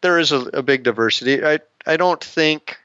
[0.01, 1.45] there is a, a big diversity.
[1.45, 2.79] I I don't think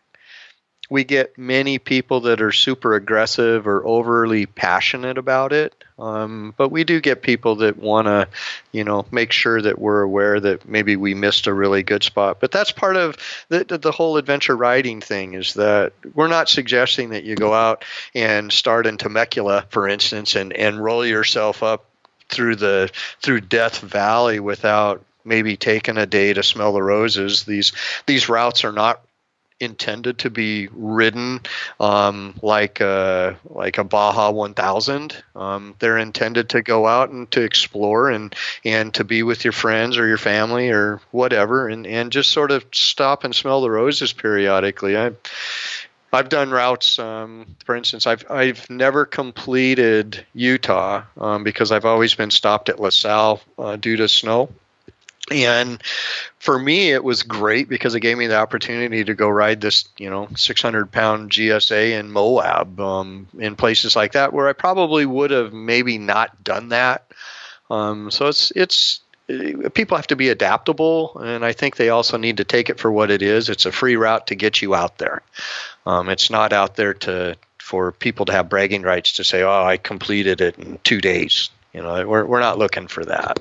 [0.90, 5.84] we get many people that are super aggressive or overly passionate about it.
[5.98, 8.28] Um, but we do get people that want to,
[8.72, 12.40] you know, make sure that we're aware that maybe we missed a really good spot.
[12.40, 13.18] But that's part of
[13.50, 17.86] the, the whole adventure riding thing is that we're not suggesting that you go out
[18.14, 21.86] and start in Temecula, for instance, and, and roll yourself up
[22.28, 27.44] through the through Death Valley without maybe taking a day to smell the roses.
[27.44, 27.74] These
[28.06, 29.02] these routes are not
[29.60, 31.40] intended to be ridden
[31.80, 35.24] um, like a, like a Baja 1000.
[35.36, 39.54] Um, they're intended to go out and to explore and and to be with your
[39.54, 43.72] friends or your family or whatever, and and just sort of stop and smell the
[43.72, 44.98] roses periodically.
[44.98, 45.12] I.
[46.14, 46.98] I've done routes.
[46.98, 52.80] Um, for instance, I've I've never completed Utah um, because I've always been stopped at
[52.80, 54.48] La Sal uh, due to snow.
[55.32, 55.82] And
[56.38, 59.86] for me, it was great because it gave me the opportunity to go ride this,
[59.98, 65.06] you know, 600 pound GSA in Moab, um, in places like that, where I probably
[65.06, 67.12] would have maybe not done that.
[67.72, 69.02] Um, so it's it's
[69.74, 72.92] people have to be adaptable, and I think they also need to take it for
[72.92, 73.50] what it is.
[73.50, 75.24] It's a free route to get you out there.
[75.88, 79.64] Um, it's not out there to for people to have bragging rights to say, "Oh,
[79.64, 83.40] I completed it in two days." You know, we're we're not looking for that.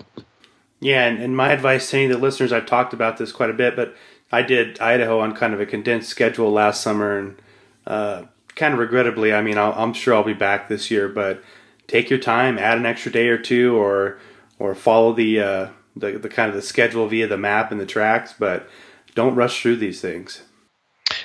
[0.85, 3.49] Yeah, and, and my advice to any of the listeners, I've talked about this quite
[3.49, 3.97] a bit, but
[4.31, 7.41] I did Idaho on kind of a condensed schedule last summer, and
[7.87, 11.43] uh, kind of regrettably, I mean, i am sure I'll be back this year, but
[11.87, 14.19] take your time, add an extra day or two, or
[14.59, 17.87] or follow the uh, the, the kind of the schedule via the map and the
[17.87, 18.69] tracks, but
[19.15, 20.43] don't rush through these things.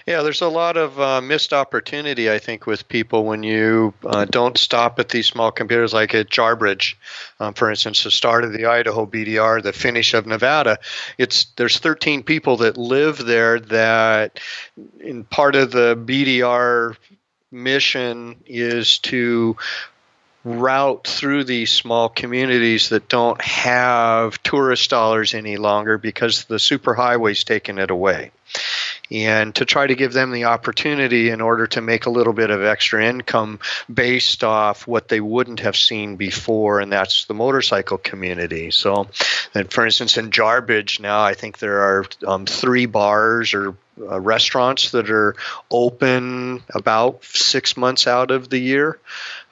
[0.10, 4.26] Yeah, there's a lot of uh, missed opportunity, I think, with people when you uh,
[4.26, 6.96] don't stop at these small computers, like at Jarbidge,
[7.40, 10.80] um, for instance, the start of the Idaho BDR, the finish of Nevada.
[11.20, 14.40] It's there's 13 people that live there that,
[15.00, 16.98] in part of the BDR
[17.52, 19.58] mission, is to
[20.44, 27.44] route through these small communities that don't have tourist dollars any longer because the superhighway's
[27.44, 28.32] taken it away
[29.12, 32.52] and to try to give them the opportunity in order to make a little bit
[32.52, 33.60] of extra income
[33.92, 38.72] based off what they wouldn't have seen before, and that's the motorcycle community.
[38.72, 39.08] So,
[39.56, 44.20] and for instance, in Jarbidge now, I think there are um, three bars or uh,
[44.20, 45.36] restaurants that are
[45.70, 49.00] open about six months out of the year.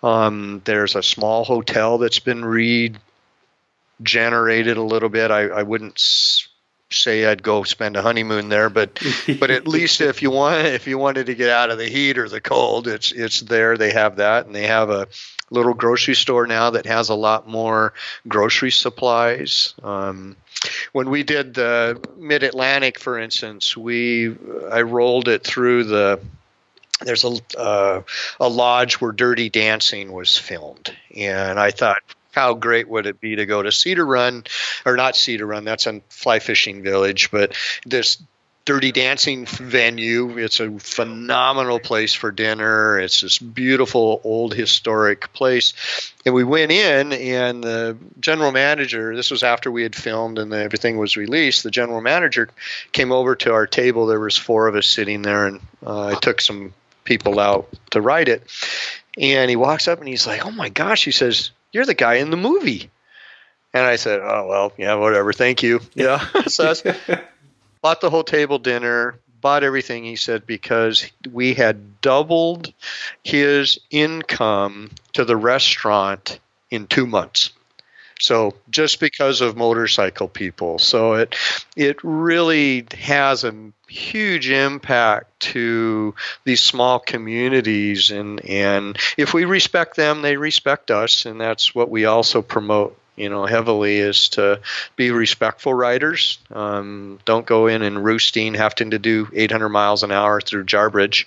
[0.04, 3.02] Um, there's a small hotel that's been regenerated
[4.78, 5.32] a little bit.
[5.32, 6.00] I, I wouldn't
[6.89, 9.02] say I'd go spend a honeymoon there, but
[9.39, 12.17] but at least if you want if you wanted to get out of the heat
[12.17, 13.78] or the cold, it's it's there.
[13.78, 15.08] They have that, and they have a
[15.50, 17.93] little grocery store now that has a lot more
[18.28, 19.73] grocery supplies.
[19.84, 20.36] Um,
[20.91, 24.36] when we did the Mid Atlantic, for instance, we
[24.71, 26.19] I rolled it through the
[27.02, 28.02] there's a uh,
[28.39, 33.38] a lodge where Dirty Dancing was filmed, and I thought how great would it be
[33.38, 34.44] to go to Cedar Run,
[34.86, 35.63] or not Cedar Run?
[35.63, 38.22] That's a fly fishing village, but this
[38.68, 40.38] Dirty Dancing venue.
[40.38, 43.00] It's a phenomenal place for dinner.
[43.00, 45.74] It's this beautiful old historic place.
[46.26, 50.54] And we went in, and the general manager, this was after we had filmed and
[50.54, 52.50] everything was released, the general manager
[52.92, 54.06] came over to our table.
[54.06, 56.74] There was four of us sitting there, and uh, I took some
[57.06, 58.44] people out to ride it.
[59.18, 62.16] And he walks up and he's like, Oh my gosh, he says, you're the guy
[62.16, 62.90] in the movie.
[63.72, 65.32] And I said, oh, well, yeah, whatever.
[65.32, 65.80] Thank you.
[65.94, 66.26] Yeah.
[66.48, 67.22] so I
[67.84, 72.74] bought the whole table dinner, bought everything, he said, because we had doubled
[73.24, 76.40] his income to the restaurant
[76.72, 77.52] in two months.
[78.20, 81.36] So just because of motorcycle people, so it
[81.76, 83.54] it really has a
[83.88, 91.26] huge impact to these small communities, and and if we respect them, they respect us,
[91.26, 94.62] and that's what we also promote you know, heavily is to
[94.95, 96.38] be respectful riders.
[96.51, 101.25] Um, don't go in and roosting, having to do 800 miles an hour through Jarbidge.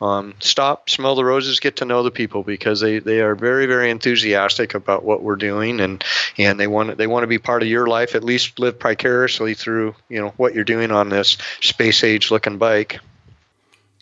[0.00, 3.66] Um, stop, smell the roses, get to know the people because they, they are very,
[3.66, 6.04] very enthusiastic about what we're doing and,
[6.36, 8.14] and they want they want to be part of your life.
[8.14, 12.58] At least live precariously through you know what you're doing on this space age looking
[12.58, 13.00] bike.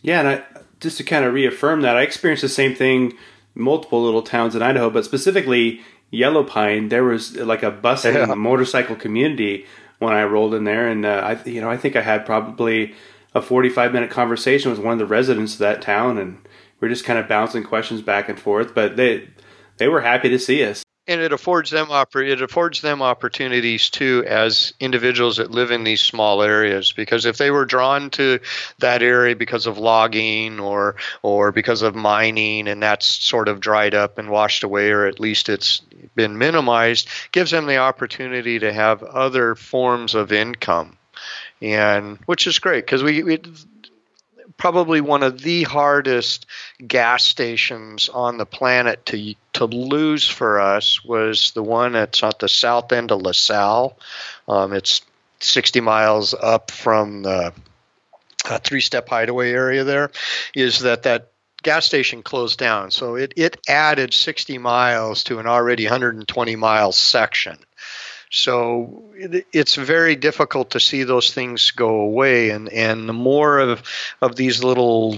[0.01, 0.43] Yeah, and I,
[0.79, 3.13] just to kind of reaffirm that, I experienced the same thing
[3.55, 8.33] multiple little towns in Idaho, but specifically Yellow Pine, there was like a bustling yeah.
[8.33, 9.65] motorcycle community
[9.99, 12.93] when I rolled in there, and uh, I, you know, I think I had probably
[13.35, 16.37] a forty-five minute conversation with one of the residents of that town, and
[16.79, 18.73] we are just kind of bouncing questions back and forth.
[18.73, 19.29] But they
[19.77, 24.23] they were happy to see us and it affords them it affords them opportunities too
[24.27, 26.91] as individuals that live in these small areas.
[26.91, 28.39] Because if they were drawn to
[28.79, 33.95] that area because of logging or or because of mining and that's sort of dried
[33.95, 35.81] up and washed away or at least it's
[36.15, 40.97] been minimized gives them the opportunity to have other forms of income.
[41.61, 43.41] And which is great because we, we
[44.57, 46.45] probably one of the hardest
[46.85, 52.39] gas stations on the planet to to lose for us was the one that's at
[52.39, 53.97] the south end of La Sal.
[54.47, 55.01] Um, it's
[55.39, 57.53] 60 miles up from the
[58.45, 60.11] uh, three step hideaway area there,
[60.55, 61.31] is that that
[61.63, 62.91] gas station closed down.
[62.91, 67.57] So it, it added 60 miles to an already 120 mile section.
[68.29, 69.03] So
[69.53, 72.49] it's very difficult to see those things go away.
[72.49, 73.83] And, and the more of,
[74.21, 75.17] of these little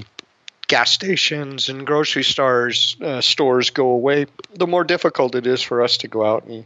[0.67, 5.81] gas stations and grocery stores uh, stores go away, the more difficult it is for
[5.81, 6.65] us to go out and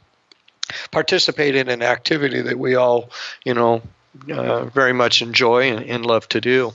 [0.92, 3.10] participate in an activity that we all,
[3.46, 3.82] you know,
[4.30, 6.72] uh, very much enjoy and, and, love to do.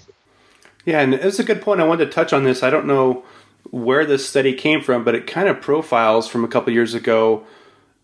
[0.85, 1.81] Yeah, and it's a good point.
[1.81, 2.63] I wanted to touch on this.
[2.63, 3.25] I don't know
[3.71, 7.45] where this study came from, but it kind of profiles from a couple years ago.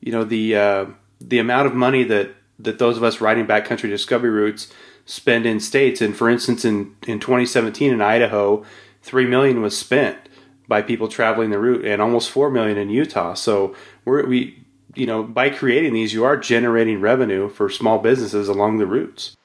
[0.01, 0.87] You know, the uh,
[1.29, 4.73] the amount of money that that those of us riding backcountry discovery routes
[5.07, 6.01] spend in states.
[6.01, 8.65] And for instance, in in 2017 in Idaho,
[9.03, 10.19] three million was spent
[10.67, 13.35] by people traveling the route, and almost four million in Utah.
[13.35, 14.65] So we're, we,
[14.95, 19.37] you know, by creating these, you are generating revenue for small businesses along the routes.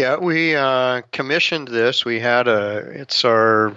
[0.00, 2.06] Yeah, we uh, commissioned this.
[2.06, 3.76] We had a it's our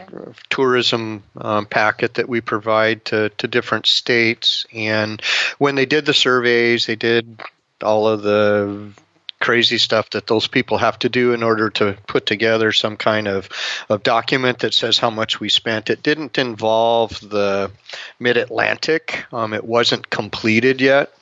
[0.50, 5.22] tourism um, packet that we provide to to different states, and
[5.58, 7.42] when they did the surveys, they did
[7.82, 8.94] all of the
[9.42, 13.28] crazy stuff that those people have to do in order to put together some kind
[13.28, 13.50] of,
[13.90, 15.90] of document that says how much we spent.
[15.90, 17.70] It didn't involve the
[18.18, 21.14] Mid Atlantic, um, it wasn't completed yet.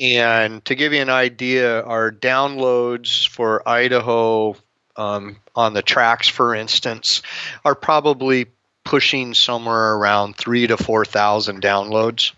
[0.00, 4.56] And to give you an idea, our downloads for Idaho
[4.96, 7.22] um, on the tracks, for instance,
[7.64, 8.46] are probably
[8.84, 12.32] pushing somewhere around three to 4,000 downloads.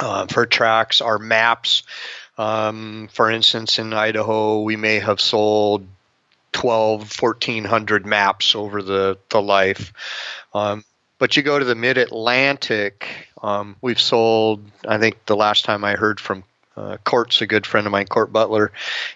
[0.00, 1.84] Uh, for tracks, our maps
[2.36, 5.86] um, for instance, in Idaho, we may have sold
[6.52, 9.92] 12, 1400 maps over the, the life.
[10.52, 10.84] Um,
[11.18, 15.84] but you go to the mid Atlantic, um, we've sold, I think the last time
[15.84, 16.44] I heard from
[16.76, 18.72] uh, Court's a good friend of mine, Court Butler,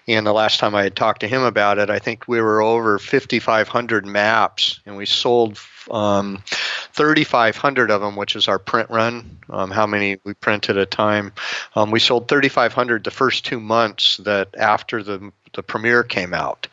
[0.07, 2.61] and the last time I had talked to him about it, I think we were
[2.61, 5.59] over 5,500 maps, and we sold
[5.91, 6.43] um,
[6.93, 9.39] 3,500 of them, which is our print run.
[9.49, 11.33] Um, how many we print at a time?
[11.75, 16.67] Um, we sold 3,500 the first two months that after the the premiere came out.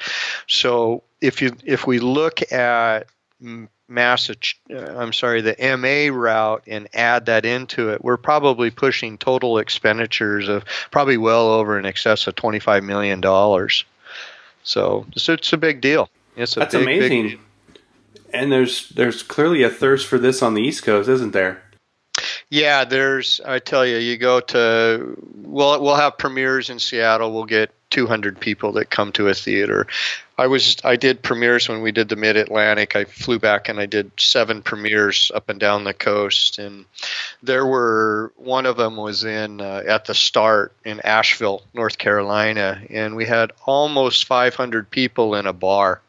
[0.46, 3.06] So if you if we look at
[3.88, 9.18] Massachusetts, uh, I'm sorry, the MA route and add that into it, we're probably pushing
[9.18, 13.22] total expenditures of probably well over in excess of $25 million.
[14.64, 16.08] So it's, it's a big deal.
[16.36, 17.28] It's a That's big, amazing.
[17.28, 17.40] Big
[18.32, 21.62] and there's there's clearly a thirst for this on the East Coast, isn't there?
[22.50, 23.40] Yeah, there's.
[23.44, 25.16] I tell you, you go to.
[25.42, 27.32] Well, we'll have premieres in Seattle.
[27.32, 29.86] We'll get 200 people that come to a theater.
[30.38, 32.94] I was I did premieres when we did the Mid Atlantic.
[32.94, 36.84] I flew back and I did seven premieres up and down the coast, and
[37.42, 42.82] there were one of them was in uh, at the start in Asheville, North Carolina,
[42.90, 46.02] and we had almost 500 people in a bar.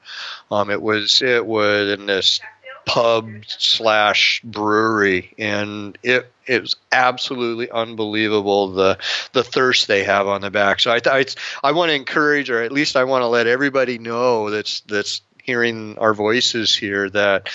[0.52, 2.42] Um, it was it was in this
[2.88, 8.98] pub slash brewery, and it it was absolutely unbelievable the
[9.34, 10.80] the thirst they have on the back.
[10.80, 11.26] So I I,
[11.64, 15.22] I want to encourage, or at least I want to let everybody know that's that's
[15.44, 17.50] hearing our voices here that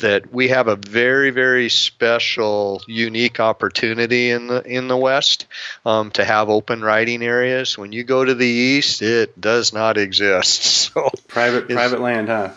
[0.00, 5.46] that we have a very very special unique opportunity in the in the west
[5.86, 7.78] um, to have open riding areas.
[7.78, 10.92] When you go to the east it does not exist.
[10.94, 12.50] So private private land huh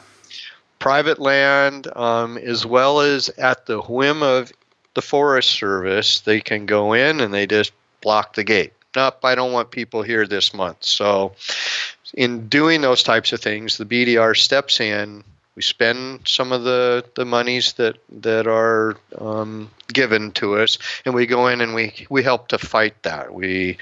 [0.81, 4.51] private land, um, as well as at the whim of
[4.95, 7.71] the Forest Service, they can go in and they just
[8.01, 8.73] block the gate.
[8.95, 10.83] Nope, I don't want people here this month.
[10.83, 11.33] So,
[12.15, 15.23] in doing those types of things, the BDR steps in.
[15.55, 21.13] We spend some of the, the monies that that are um, given to us, and
[21.13, 23.33] we go in and we we help to fight that.
[23.33, 23.77] We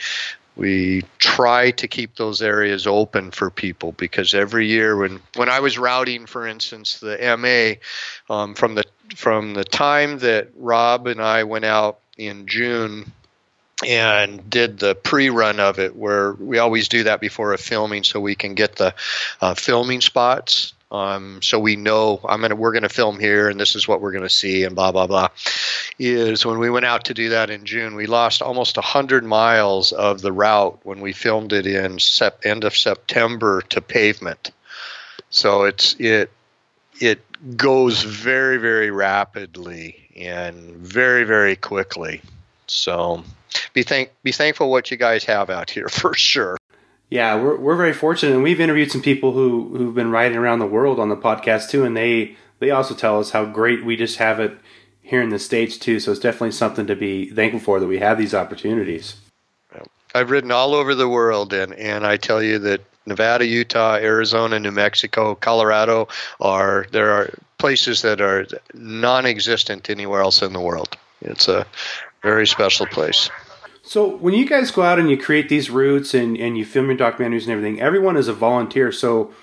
[0.59, 5.61] we try to keep those areas open for people because every year when when I
[5.61, 8.83] was routing for instance the MA um, from the
[9.15, 13.09] from the time that Rob and I went out in June
[13.87, 18.19] and did the pre-run of it where we always do that before a filming so
[18.19, 18.93] we can get the
[19.39, 23.75] uh, filming spots um, so we know I'm gonna we're gonna film here and this
[23.75, 25.29] is what we're gonna see and blah blah blah.
[25.99, 29.91] Is when we went out to do that in June, we lost almost hundred miles
[29.91, 34.51] of the route when we filmed it in sep- end of September to pavement.
[35.29, 36.31] So it's it
[36.99, 37.21] it
[37.55, 42.21] goes very very rapidly and very very quickly.
[42.65, 43.23] So
[43.73, 46.58] be thank be thankful what you guys have out here for sure.
[47.09, 50.59] Yeah, we're we're very fortunate, and we've interviewed some people who who've been riding around
[50.59, 53.95] the world on the podcast too, and they they also tell us how great we
[53.95, 54.57] just have it
[55.01, 55.99] here in the states too.
[55.99, 59.15] So it's definitely something to be thankful for that we have these opportunities.
[60.13, 64.59] I've ridden all over the world, and and I tell you that Nevada, Utah, Arizona,
[64.59, 66.07] New Mexico, Colorado
[66.39, 70.95] are there are places that are non-existent anywhere else in the world.
[71.21, 71.65] It's a
[72.21, 73.29] very special place.
[73.89, 76.89] So when you guys go out and you create these routes and, and you film
[76.89, 78.91] your documentaries and everything, everyone is a volunteer.
[78.91, 79.33] So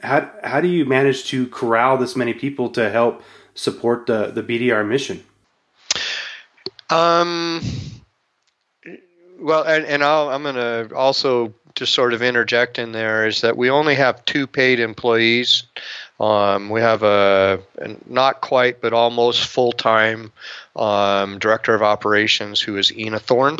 [0.00, 3.24] how how do you manage to corral this many people to help
[3.56, 5.24] support the the BDR mission?
[6.88, 7.60] Um.
[9.40, 13.40] Well, and, and i am going to also just sort of interject in there is
[13.40, 15.64] that we only have two paid employees.
[16.18, 20.32] Um, we have a, a, not quite, but almost full time
[20.74, 23.58] um, director of operations who is Ina Thorne.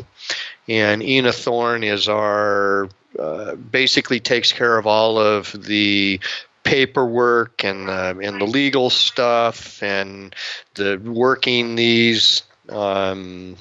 [0.68, 2.88] And Ina Thorne is our
[3.18, 6.20] uh, basically takes care of all of the
[6.64, 10.34] paperwork and the, and the legal stuff and
[10.74, 13.56] the working these um,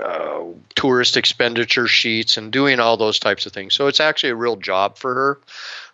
[0.00, 0.42] uh,
[0.74, 3.74] tourist expenditure sheets and doing all those types of things.
[3.74, 5.38] So it's actually a real job for her.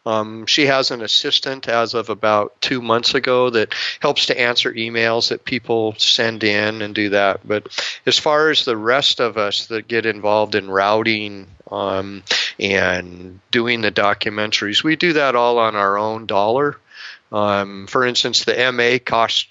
[0.07, 4.72] Um, she has an assistant as of about two months ago that helps to answer
[4.72, 7.46] emails that people send in and do that.
[7.46, 7.68] But
[8.07, 12.22] as far as the rest of us that get involved in routing um,
[12.59, 16.78] and doing the documentaries, we do that all on our own dollar.
[17.30, 19.46] Um, for instance, the MA costs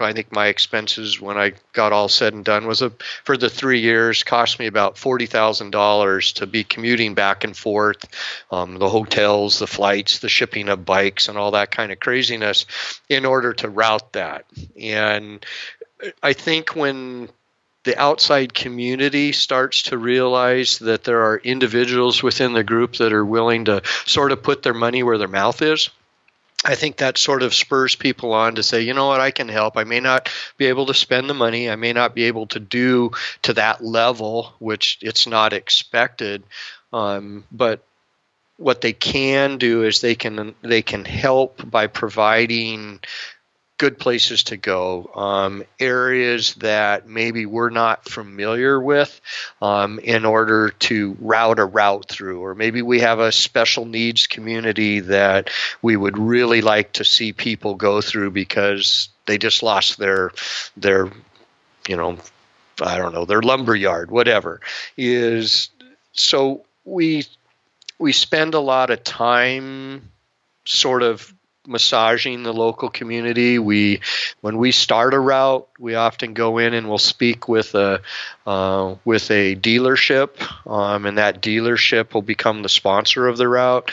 [0.00, 2.90] I think my expenses when I got all said and done was a,
[3.24, 7.56] for the three years cost me about forty thousand dollars to be commuting back and
[7.56, 8.06] forth,
[8.50, 12.66] um, the hotels, the flights, the shipping of bikes, and all that kind of craziness,
[13.08, 14.46] in order to route that.
[14.80, 15.44] And
[16.22, 17.28] I think when
[17.84, 23.24] the outside community starts to realize that there are individuals within the group that are
[23.24, 25.90] willing to sort of put their money where their mouth is
[26.64, 29.48] I think that sort of spurs people on to say, you know what, I can
[29.48, 29.76] help.
[29.76, 31.70] I may not be able to spend the money.
[31.70, 36.42] I may not be able to do to that level, which it's not expected.
[36.92, 37.84] Um, but
[38.56, 43.00] what they can do is they can they can help by providing
[43.78, 49.20] good places to go, um, areas that maybe we're not familiar with
[49.62, 54.26] um, in order to route a route through, or maybe we have a special needs
[54.26, 55.50] community that
[55.80, 60.32] we would really like to see people go through because they just lost their
[60.76, 61.10] their
[61.88, 62.18] you know
[62.82, 64.60] I don't know their lumber yard whatever
[64.96, 65.68] is
[66.12, 67.24] so we
[67.98, 70.10] we spend a lot of time
[70.64, 71.32] sort of
[71.68, 73.58] massaging the local community.
[73.58, 74.00] We,
[74.40, 78.00] when we start a route, we often go in and we'll speak with a
[78.46, 83.92] uh, with a dealership, um, and that dealership will become the sponsor of the route.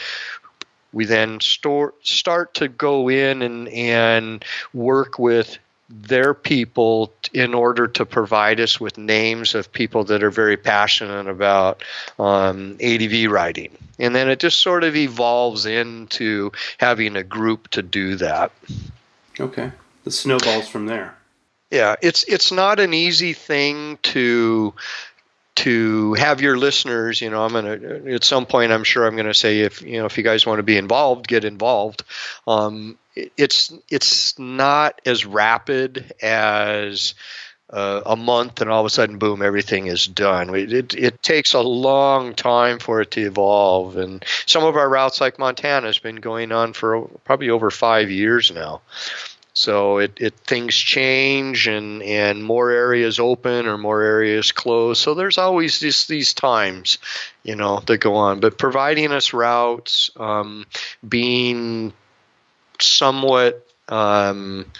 [0.93, 5.59] We then store, start to go in and, and work with
[5.89, 11.27] their people in order to provide us with names of people that are very passionate
[11.27, 11.83] about
[12.17, 13.71] um, ADV riding.
[13.99, 18.51] And then it just sort of evolves into having a group to do that.
[19.39, 19.71] Okay.
[20.03, 21.15] The snowballs from there.
[21.71, 24.73] Yeah, it's it's not an easy thing to
[25.55, 29.15] to have your listeners you know i'm going to at some point i'm sure i'm
[29.15, 32.03] going to say if you know if you guys want to be involved get involved
[32.45, 37.16] um, it's it's not as rapid as
[37.70, 41.53] uh, a month and all of a sudden boom everything is done it, it takes
[41.53, 45.97] a long time for it to evolve and some of our routes like montana has
[45.97, 48.82] been going on for probably over five years now
[49.57, 54.99] so it, it things change and, and more areas open or more areas close.
[54.99, 56.97] So there's always just these times,
[57.41, 58.41] you know, that go on.
[58.41, 60.66] But providing us routes, um,
[61.07, 61.93] being
[62.82, 64.71] somewhat um,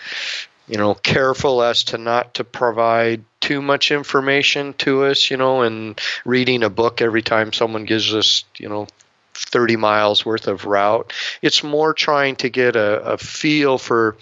[0.68, 5.62] you know careful as to not to provide too much information to us you know
[5.62, 8.88] and reading a book every time someone gives us you know
[9.36, 11.12] 30 miles worth of route.
[11.42, 14.16] It's more trying to get a, a feel for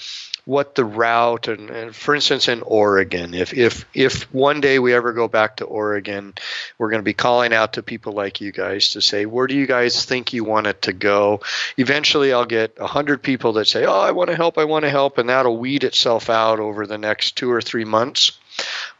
[0.45, 4.93] what the route and, and, for instance in Oregon if if if one day we
[4.93, 6.33] ever go back to Oregon
[6.77, 9.55] we're going to be calling out to people like you guys to say where do
[9.55, 11.41] you guys think you want it to go?
[11.77, 14.89] Eventually I'll get 100 people that say oh I want to help I want to
[14.89, 18.37] help and that'll weed itself out over the next 2 or 3 months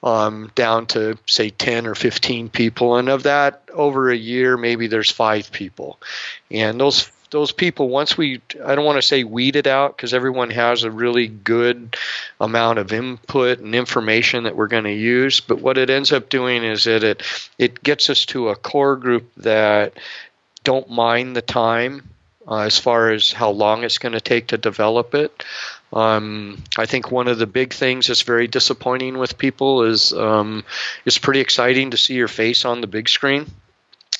[0.02, 2.98] um, down to say 10 or 15 people.
[2.98, 6.00] And of that over a year maybe there's 5 people.
[6.50, 10.14] And those those people once we i don't want to say weed it out because
[10.14, 11.98] everyone has a really good
[12.40, 16.30] amount of input and information that we're going to use but what it ends up
[16.30, 17.24] doing is that it
[17.58, 19.94] it gets us to a core group that
[20.64, 22.08] don't mind the time
[22.48, 25.46] uh, as far as how long it's going to take to develop it.
[25.94, 30.66] Um, I think one of the big things that's very disappointing with people is um,
[31.06, 33.50] it's pretty exciting to see your face on the big screen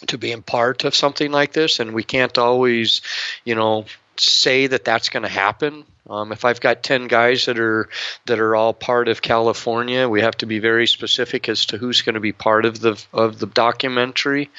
[0.08, 3.02] to being part of something like this, and we can't always,
[3.44, 3.86] you know,
[4.18, 5.86] say that that's going to happen.
[6.10, 7.88] Um, if I've got ten guys that are
[8.26, 12.02] that are all part of California, we have to be very specific as to who's
[12.02, 14.50] going to be part of the of the documentary.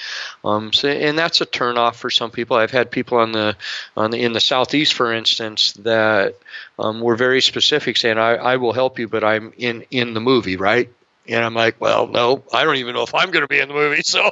[0.43, 2.57] Um, so, and that's a turnoff for some people.
[2.57, 3.57] I've had people on the
[3.95, 6.37] on the in the southeast, for instance, that
[6.79, 10.21] um, were very specific, saying, I, "I will help you, but I'm in in the
[10.21, 10.89] movie, right?"
[11.27, 13.69] And I'm like, well, no, I don't even know if I'm going to be in
[13.69, 14.03] the movie.
[14.03, 14.31] So,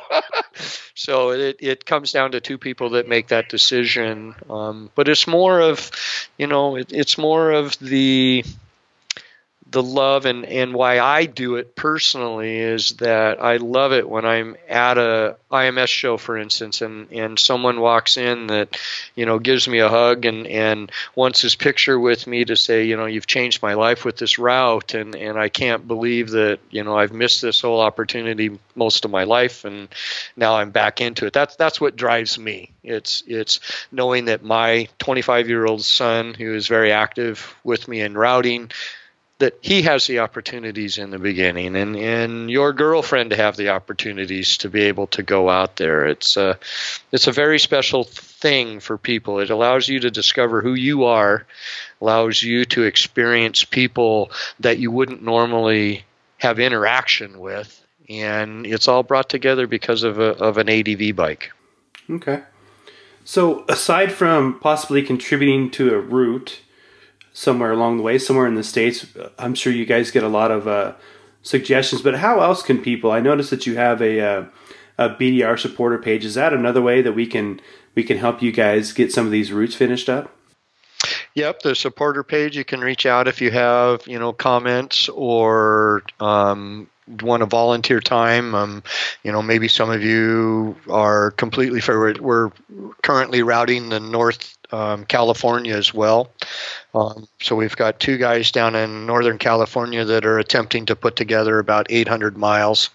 [0.95, 4.35] so it, it comes down to two people that make that decision.
[4.51, 5.91] Um, but it's more of,
[6.37, 8.45] you know, it, it's more of the
[9.73, 14.27] the love and, and why I do it personally is that I love it when
[14.27, 18.79] I'm at a IMS show, for instance, and, and someone walks in that,
[19.15, 22.85] you know, gives me a hug and, and wants his picture with me to say,
[22.85, 26.61] you know, you've changed my life with this route and, and I can't believe that,
[26.71, 29.89] you know, I've missed this whole opportunity most of my life and
[30.37, 31.33] now I'm back into it.
[31.33, 32.71] That's that's what drives me.
[32.83, 33.61] It's it's
[33.91, 38.71] knowing that my 25 year old son who is very active with me in routing
[39.43, 43.71] that he has the opportunities in the beginning and, and your girlfriend to have the
[43.71, 46.07] opportunities to be able to go out there.
[46.07, 46.61] It's a,
[47.11, 49.41] it's a very special thing for people.
[49.41, 51.45] It allows you to discover who you are,
[52.01, 54.31] allows you to experience people
[54.61, 56.05] that you wouldn't normally
[56.39, 57.85] have interaction with.
[58.09, 61.51] And it's all brought together because of, a, of an ADV bike.
[62.09, 62.43] Okay.
[63.25, 66.61] So, aside from possibly contributing to a route,
[67.33, 69.07] somewhere along the way, somewhere in the states.
[69.39, 70.93] I'm sure you guys get a lot of uh,
[71.43, 72.03] suggestions.
[72.03, 73.11] But how else can people?
[73.11, 74.45] I noticed that you have a, uh,
[74.99, 76.25] a BDR supporter page.
[76.25, 77.61] Is that another way that we can
[77.95, 80.35] we can help you guys get some of these routes finished up?
[81.35, 82.57] Yep, the supporter page.
[82.57, 88.01] You can reach out if you have you know comments or um, want to volunteer
[88.01, 88.55] time.
[88.55, 88.83] Um,
[89.23, 92.15] you know, maybe some of you are completely fair.
[92.21, 92.51] We're
[93.03, 96.31] currently routing the North um, California as well.
[96.95, 101.17] Um, so we've got two guys down in Northern California that are attempting to put
[101.17, 102.91] together about 800 miles.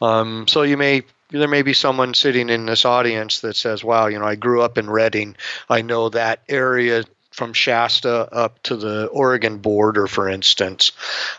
[0.00, 4.06] Um, so you may there may be someone sitting in this audience that says, "Wow,
[4.06, 5.36] you know, I grew up in Redding.
[5.68, 10.92] I know that area from Shasta up to the Oregon border, for instance.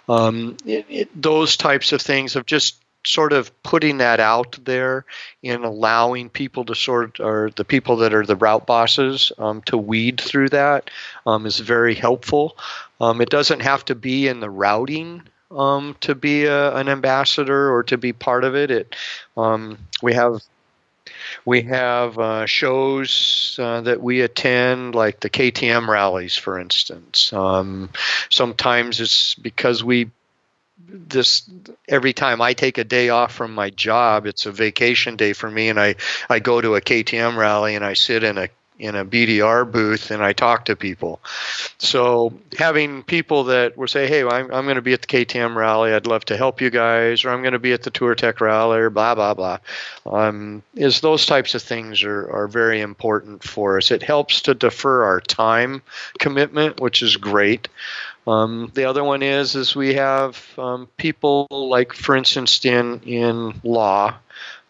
[0.07, 5.05] Um, it, it, those types of things of just sort of putting that out there
[5.43, 9.77] and allowing people to sort or the people that are the route bosses um, to
[9.77, 10.89] weed through that
[11.25, 12.57] um, is very helpful.
[12.99, 17.73] Um, it doesn't have to be in the routing um, to be a, an ambassador
[17.73, 18.69] or to be part of it.
[18.69, 18.95] It
[19.37, 20.41] um, we have
[21.45, 27.31] we have uh, shows uh, that we attend, like the KTM rallies, for instance.
[27.33, 27.89] Um,
[28.29, 30.11] sometimes it's because we
[30.87, 31.49] this
[31.87, 35.49] every time I take a day off from my job, it's a vacation day for
[35.49, 35.95] me, and I
[36.29, 38.49] I go to a KTM rally and I sit in a
[38.79, 41.21] in a BDR booth and I talk to people.
[41.77, 45.55] So having people that will say, "Hey, I'm I'm going to be at the KTM
[45.55, 45.93] rally.
[45.93, 48.79] I'd love to help you guys," or "I'm going to be at the Touratech rally,"
[48.79, 49.59] or blah blah blah,
[50.05, 53.91] um, is those types of things are are very important for us.
[53.91, 55.81] It helps to defer our time
[56.19, 57.67] commitment, which is great.
[58.27, 63.59] Um, the other one is is we have um, people like, for instance, in in
[63.63, 64.15] law,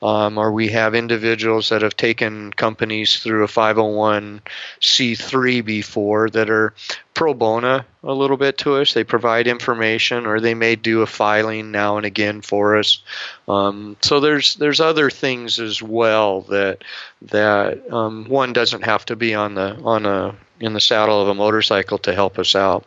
[0.01, 6.73] um, or we have individuals that have taken companies through a 501c3 before that are
[7.13, 8.93] pro bono a little bit to us.
[8.93, 13.03] They provide information, or they may do a filing now and again for us.
[13.47, 16.85] Um, so there's there's other things as well that
[17.23, 21.27] that um, one doesn't have to be on the on a in the saddle of
[21.27, 22.85] a motorcycle to help us out.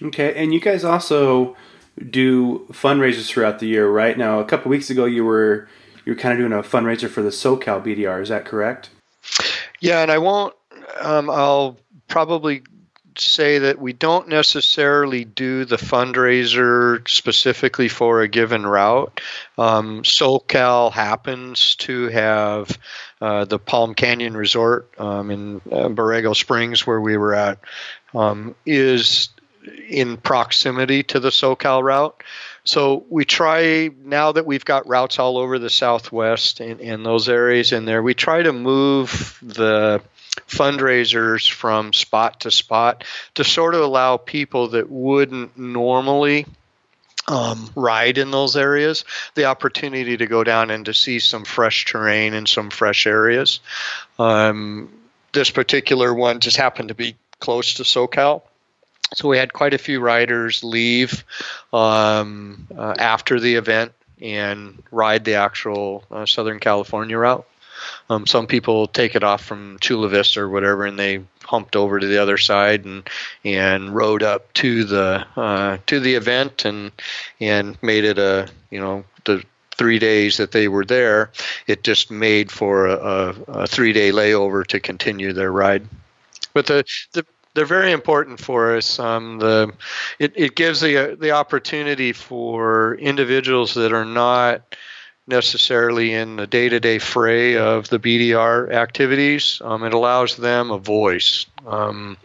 [0.00, 1.56] Okay, and you guys also
[2.10, 4.16] do fundraisers throughout the year, right?
[4.16, 5.68] Now, a couple weeks ago, you were
[6.06, 8.22] you were kind of doing a fundraiser for the SoCal BDR.
[8.22, 8.90] Is that correct?
[9.80, 10.54] Yeah, and I won't.
[11.00, 11.76] Um, I'll
[12.08, 12.62] probably
[13.18, 19.20] say that we don't necessarily do the fundraiser specifically for a given route.
[19.58, 22.78] Um, SoCal happens to have
[23.20, 27.58] uh, the Palm Canyon Resort um, in uh, Borrego Springs, where we were at,
[28.14, 29.30] um, is
[29.88, 32.22] in proximity to the SoCal route.
[32.66, 37.28] So we try now that we've got routes all over the Southwest and in those
[37.28, 40.02] areas in there, we try to move the
[40.48, 43.04] fundraisers from spot to spot
[43.36, 46.44] to sort of allow people that wouldn't normally
[47.28, 49.04] um, ride in those areas
[49.36, 53.60] the opportunity to go down and to see some fresh terrain and some fresh areas.
[54.18, 54.92] Um,
[55.32, 58.42] this particular one just happened to be close to SoCal
[59.14, 61.24] so we had quite a few riders leave
[61.72, 67.46] um, uh, after the event and ride the actual uh, Southern California route.
[68.08, 72.00] Um, some people take it off from Chula Vista or whatever, and they humped over
[72.00, 73.08] to the other side and
[73.44, 76.90] and rode up to the uh, to the event and
[77.40, 81.30] and made it a you know the three days that they were there.
[81.66, 85.86] It just made for a, a, a three day layover to continue their ride.
[86.54, 87.26] But the the
[87.56, 88.98] they're very important for us.
[88.98, 89.72] Um, the
[90.18, 94.76] it, it gives the the opportunity for individuals that are not
[95.26, 99.60] necessarily in the day-to-day fray of the BDR activities.
[99.64, 101.46] Um, it allows them a voice.
[101.66, 102.16] Um,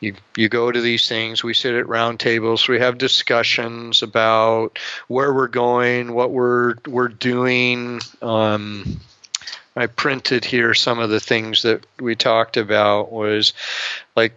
[0.00, 4.78] you, you go to these things, we sit at round tables, we have discussions about
[5.08, 8.00] where we're going, what we're we're doing.
[8.20, 9.00] Um,
[9.76, 13.54] I printed here some of the things that we talked about was
[14.14, 14.34] like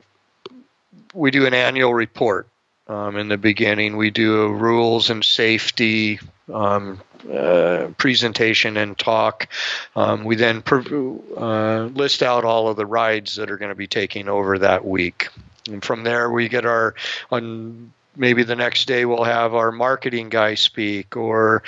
[1.17, 2.47] we do an annual report.
[2.87, 6.19] Um, in the beginning, we do a rules and safety
[6.53, 9.49] um, uh, presentation and talk.
[9.95, 13.87] Um, we then uh, list out all of the rides that are going to be
[13.87, 15.27] taking over that week.
[15.67, 16.95] And from there, we get our
[17.29, 21.63] on maybe the next day we'll have our marketing guy speak, or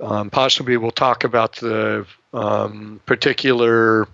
[0.00, 4.08] um, possibly we'll talk about the um, particular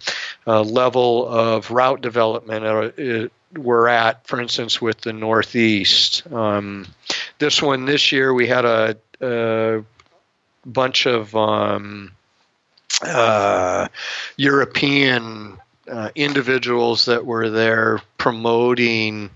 [0.46, 6.30] uh, level of route development uh, we're at, for instance, with the Northeast.
[6.32, 6.86] Um,
[7.38, 9.84] this one this year, we had a, a
[10.64, 12.12] bunch of um,
[13.02, 13.88] uh,
[14.36, 15.58] European
[15.90, 19.30] uh, individuals that were there promoting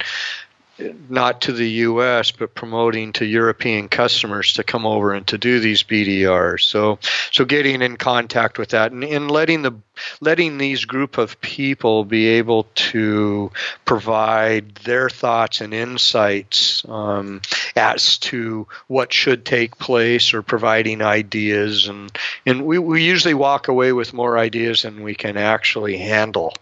[1.09, 2.31] not to the U.S.
[2.33, 6.62] but promoting to European customers to come over and to do these BDRs.
[6.62, 6.99] So,
[7.31, 9.72] so getting in contact with that and, and letting the
[10.20, 13.53] letting these group of people be able to
[13.85, 17.41] provide their thoughts and insights um,
[17.77, 22.11] as to what should take place or providing ideas and
[22.45, 26.53] and we, we usually walk away with more ideas than we can actually handle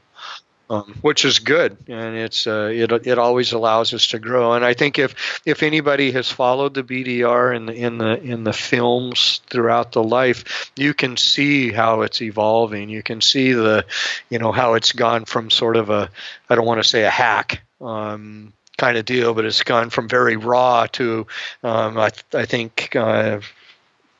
[0.70, 4.54] um, which is good, and it's uh, it it always allows us to grow.
[4.54, 8.44] And I think if if anybody has followed the BDR in the in the in
[8.44, 12.88] the films throughout the life, you can see how it's evolving.
[12.88, 13.84] You can see the,
[14.30, 16.10] you know, how it's gone from sort of a
[16.48, 17.62] I don't want to say a hack.
[17.80, 21.26] Um, kind of deal, but it's gone from very raw to
[21.62, 23.40] um, I, I think uh,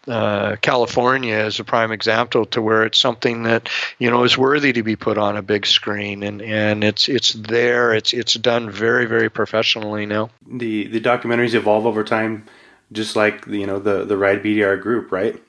[0.09, 4.72] uh, California is a prime example to where it's something that you know is worthy
[4.72, 8.70] to be put on a big screen and, and it's it's there it's it's done
[8.70, 10.30] very very professionally now.
[10.46, 12.46] The the documentaries evolve over time,
[12.90, 15.40] just like you know the the Ride BDR group, right?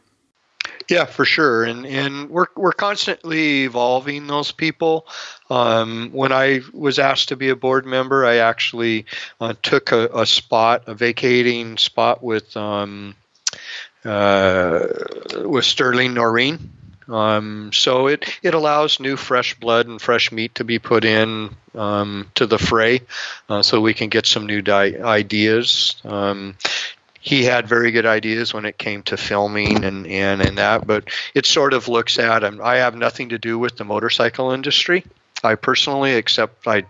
[0.89, 5.07] Yeah, for sure, and and we're we're constantly evolving those people.
[5.49, 9.05] Um, when I was asked to be a board member, I actually
[9.39, 12.55] uh, took a, a, spot, a vacating spot with.
[12.57, 13.15] Um,
[14.05, 16.59] with Sterling Noren.
[17.07, 21.55] Um, so it, it allows new fresh blood and fresh meat to be put in
[21.75, 23.01] um, to the fray,
[23.49, 25.95] uh, so we can get some new di- ideas.
[26.05, 26.55] Um,
[27.19, 31.09] he had very good ideas when it came to filming and, and, and that, but
[31.33, 32.43] it sort of looks at.
[32.43, 35.05] I have nothing to do with the motorcycle industry.
[35.41, 36.83] I personally, except I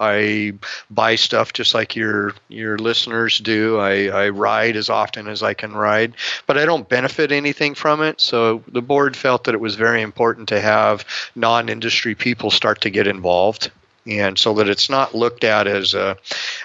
[0.00, 0.54] I
[0.90, 3.78] buy stuff just like your your listeners do.
[3.78, 6.14] I, I ride as often as I can ride,
[6.46, 8.20] but I don't benefit anything from it.
[8.20, 12.90] So the board felt that it was very important to have non-industry people start to
[12.90, 13.70] get involved
[14.06, 16.16] and so that it's not looked at as a,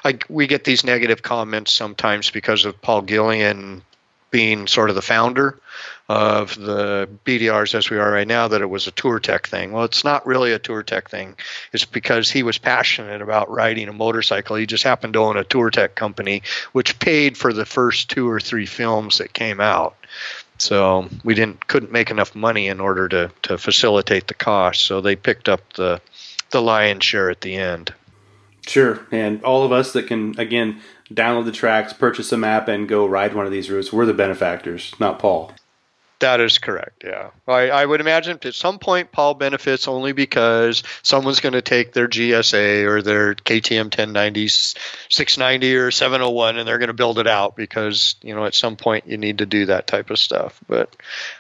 [0.03, 3.81] I, we get these negative comments sometimes because of Paul Guillien
[4.31, 5.57] being sort of the founder
[6.09, 9.71] of the BDRs as we are right now that it was a Touratech thing.
[9.71, 11.35] Well, it's not really a Touratech thing.
[11.71, 14.55] It's because he was passionate about riding a motorcycle.
[14.55, 16.41] He just happened to own a Touratech company,
[16.71, 19.95] which paid for the first two or three films that came out.
[20.57, 24.81] So we didn't couldn't make enough money in order to, to facilitate the cost.
[24.81, 26.01] So they picked up the
[26.49, 27.93] the lion's share at the end.
[28.65, 30.81] Sure, and all of us that can again
[31.13, 34.13] download the tracks, purchase a map, and go ride one of these routes, we're the
[34.13, 35.53] benefactors, not Paul.
[36.19, 37.03] That is correct.
[37.05, 41.61] Yeah, I, I, would imagine at some point Paul benefits only because someone's going to
[41.61, 47.19] take their GSA or their KTM 1090, 690 or 701, and they're going to build
[47.19, 50.19] it out because you know at some point you need to do that type of
[50.19, 50.59] stuff.
[50.67, 50.93] But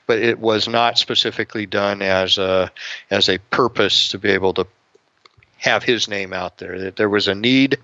[0.07, 2.71] but it was not specifically done as a
[3.11, 4.67] as a purpose to be able to
[5.57, 6.79] have his name out there.
[6.79, 7.79] That there was a need.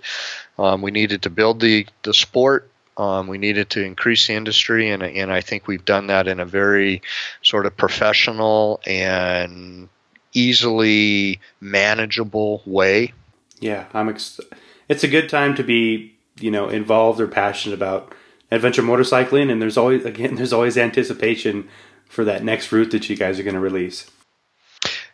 [0.57, 4.89] Um, we needed to build the the sport um, we needed to increase the industry,
[4.89, 7.01] and, and I think we've done that in a very
[7.41, 9.89] sort of professional and
[10.33, 13.13] easily manageable way.
[13.59, 14.09] Yeah, I'm.
[14.09, 14.39] Ex-
[14.87, 18.13] it's a good time to be, you know, involved or passionate about
[18.51, 21.67] adventure motorcycling, and there's always again there's always anticipation
[22.07, 24.09] for that next route that you guys are going to release.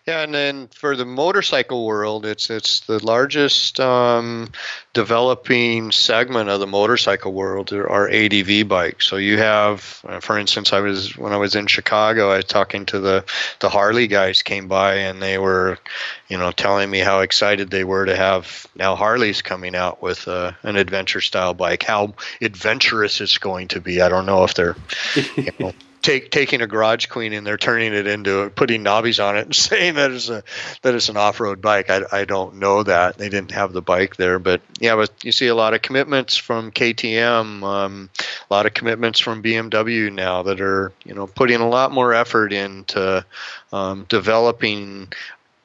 [0.08, 4.52] Yeah, and then for the motorcycle world, it's it's the largest um,
[4.94, 9.06] developing segment of the motorcycle world are ADV bikes.
[9.06, 12.46] So you have, uh, for instance, I was when I was in Chicago, I was
[12.46, 13.26] talking to the
[13.60, 15.78] the Harley guys came by and they were,
[16.30, 20.28] you know, telling me how excited they were to have now Harley's coming out with
[20.28, 21.84] uh, an adventure style bike.
[21.84, 24.02] How adventurous it's going to be.
[24.02, 24.76] I don't know if they're,
[25.36, 29.38] you know take, taking a garage queen and they're turning it into putting knobbies on
[29.38, 30.44] it and saying that it's a
[30.82, 31.90] that it's an off-road bike.
[31.90, 35.32] I, I don't know that they didn't have the bike there, but yeah, but you
[35.32, 38.10] see a lot of commitments from KTM, um,
[38.50, 42.14] a lot of commitments from BMW now that are you know putting a lot more
[42.14, 43.26] effort into
[43.72, 45.12] um, developing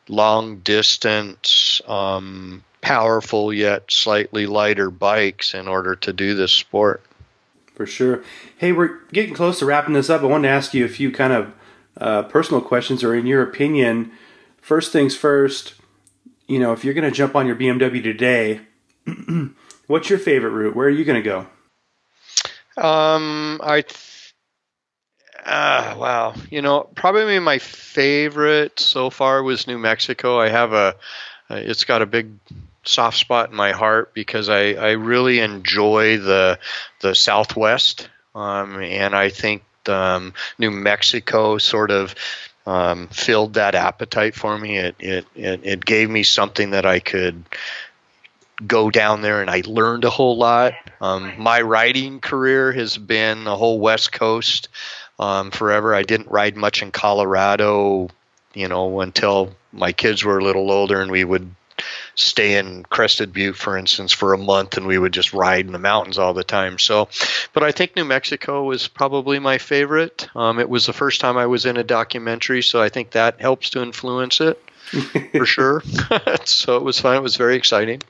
[0.09, 1.81] long distance.
[1.87, 7.03] Um, powerful yet slightly lighter bikes in order to do this sport
[7.77, 8.25] for sure.
[8.57, 10.23] Hey, we're getting close to wrapping this up.
[10.23, 11.53] I wanted to ask you a few kind of
[11.99, 14.11] uh, personal questions, or in your opinion,
[14.61, 15.75] first things first.
[16.49, 18.63] You know, if you're going to jump on your BMW today,
[19.87, 20.75] what's your favorite route?
[20.75, 21.47] Where are you going to
[22.77, 22.83] go?
[22.83, 23.85] Um, I.
[25.45, 30.41] Uh, wow, you know, probably my favorite so far was New Mexico.
[30.41, 30.97] I have a,
[31.51, 32.33] it's got a big
[32.89, 36.59] soft spot in my heart because I, I really enjoy the
[37.01, 42.15] the Southwest, um, and I think um, New Mexico sort of
[42.67, 44.79] um, filled that appetite for me.
[44.79, 47.45] It, it it it gave me something that I could
[48.67, 50.75] go down there and I learned a whole lot.
[51.01, 54.69] Um, my riding career has been the whole West Coast
[55.19, 55.95] um, forever.
[55.95, 58.09] I didn't ride much in Colorado,
[58.55, 61.55] you know, until my kids were a little older and we would
[62.17, 65.73] stay in Crested Butte, for instance, for a month, and we would just ride in
[65.73, 66.79] the mountains all the time.
[66.79, 67.09] So,
[67.53, 70.29] but I think New Mexico was probably my favorite.
[70.35, 73.41] Um, it was the first time I was in a documentary, so I think that
[73.41, 74.61] helps to influence it
[75.33, 75.83] for sure.
[76.45, 77.17] so it was fun.
[77.17, 78.01] It was very exciting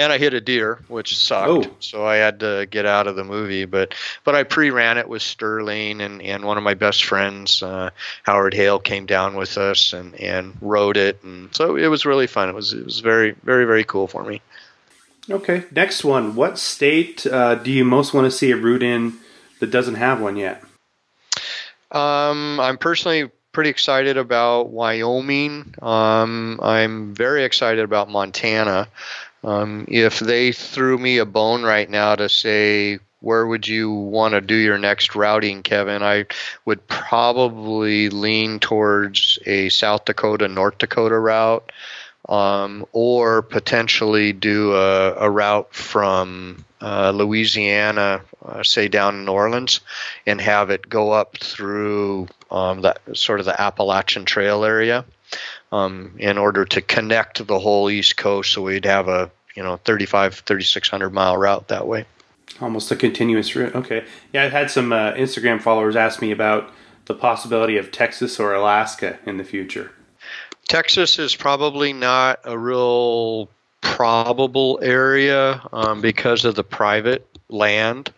[0.00, 1.48] and I hit a deer, which sucked.
[1.48, 1.76] Oh.
[1.80, 3.66] So I had to get out of the movie.
[3.66, 3.94] But
[4.24, 7.90] but I pre-ran it with Sterling, and, and one of my best friends, uh,
[8.22, 12.26] Howard Hale, came down with us and, and rode it, and so it was really
[12.26, 12.48] fun.
[12.48, 14.40] It was it was very very very cool for me.
[15.28, 16.34] Okay, next one.
[16.34, 19.18] What state uh, do you most want to see a route in
[19.60, 20.64] that doesn't have one yet?
[21.92, 25.74] Um, I'm personally pretty excited about Wyoming.
[25.82, 28.88] Um, I'm very excited about Montana.
[29.42, 34.32] Um, if they threw me a bone right now to say, where would you want
[34.32, 36.02] to do your next routing, Kevin?
[36.02, 36.26] I
[36.64, 41.70] would probably lean towards a South Dakota, North Dakota route,
[42.28, 49.32] um, or potentially do a, a route from uh, Louisiana, uh, say down in New
[49.32, 49.80] Orleans,
[50.26, 55.04] and have it go up through um, that sort of the Appalachian Trail area
[55.72, 58.52] um, in order to connect the whole East Coast.
[58.52, 62.06] So we'd have a you know 35, 3600 mile route that way.
[62.60, 63.74] Almost a continuous route.
[63.74, 64.04] Okay.
[64.32, 66.70] Yeah, I've had some uh, Instagram followers ask me about
[67.06, 69.92] the possibility of Texas or Alaska in the future.
[70.68, 73.48] Texas is probably not a real
[73.80, 78.12] probable area um, because of the private land.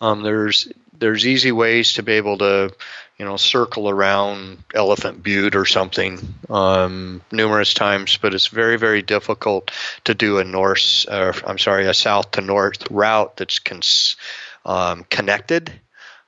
[0.00, 2.72] Um, there's there's easy ways to be able to
[3.20, 6.18] you know, circle around Elephant Butte or something
[6.48, 9.70] um, numerous times, but it's very, very difficult
[10.04, 14.16] to do a north, uh, I'm sorry, a south to north route that's cons-
[14.64, 15.70] um, connected.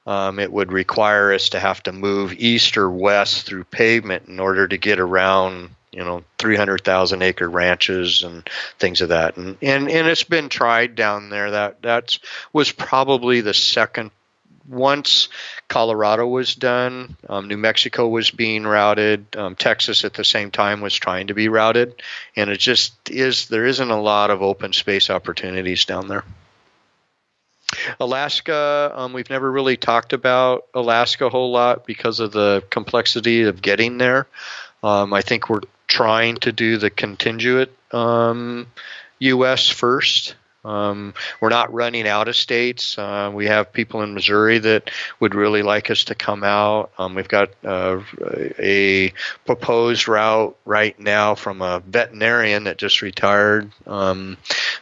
[0.07, 4.38] Um, it would require us to have to move east or west through pavement in
[4.38, 9.90] order to get around you know 300,000 acre ranches and things of that and, and
[9.90, 12.18] and it's been tried down there that that
[12.51, 14.11] was probably the second
[14.68, 15.28] once
[15.68, 20.80] Colorado was done, um, New Mexico was being routed, um, Texas at the same time
[20.80, 21.94] was trying to be routed,
[22.36, 26.24] and it just is there isn't a lot of open space opportunities down there.
[27.98, 33.42] Alaska, um, we've never really talked about Alaska a whole lot because of the complexity
[33.42, 34.26] of getting there.
[34.82, 38.66] Um, I think we're trying to do the contingent um,
[39.20, 39.68] U.S.
[39.68, 40.34] first.
[40.64, 42.96] Um, we're not running out of states.
[42.96, 46.92] Uh, we have people in Missouri that would really like us to come out.
[46.98, 48.00] Um, we've got uh,
[48.58, 49.12] a
[49.44, 54.36] proposed route right now from a veterinarian that just retired um,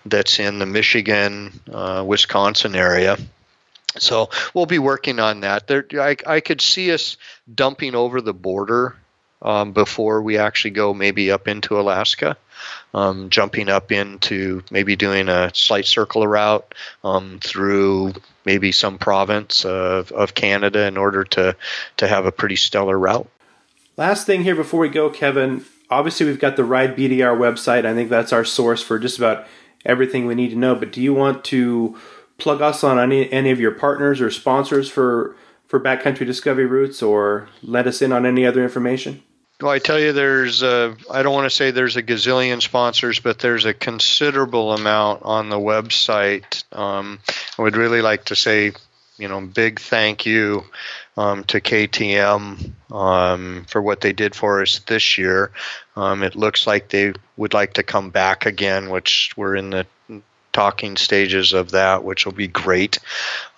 [0.04, 3.16] that's in the Michigan, uh, Wisconsin area.
[3.98, 5.66] So we'll be working on that.
[5.66, 7.16] There, I, I could see us
[7.52, 8.96] dumping over the border
[9.42, 12.36] um, before we actually go maybe up into Alaska
[12.94, 18.12] um, jumping up into maybe doing a slight circle route um, through
[18.44, 21.56] maybe some province of, of Canada in order to,
[21.98, 23.28] to have a pretty stellar route.
[23.96, 25.64] Last thing here before we go, Kevin.
[25.90, 27.84] Obviously, we've got the Ride BDR website.
[27.84, 29.46] I think that's our source for just about
[29.84, 30.74] everything we need to know.
[30.74, 31.98] But do you want to
[32.38, 35.36] plug us on any any of your partners or sponsors for
[35.66, 39.22] for backcountry discovery routes, or let us in on any other information?
[39.60, 43.20] Well, I tell you, there's a, I don't want to say there's a gazillion sponsors,
[43.20, 46.64] but there's a considerable amount on the website.
[46.74, 47.18] Um,
[47.58, 48.72] I would really like to say,
[49.18, 50.64] you know, big thank you
[51.18, 55.50] um, to KTM um, for what they did for us this year.
[55.94, 59.86] Um, it looks like they would like to come back again, which we're in the
[60.54, 62.98] talking stages of that, which will be great.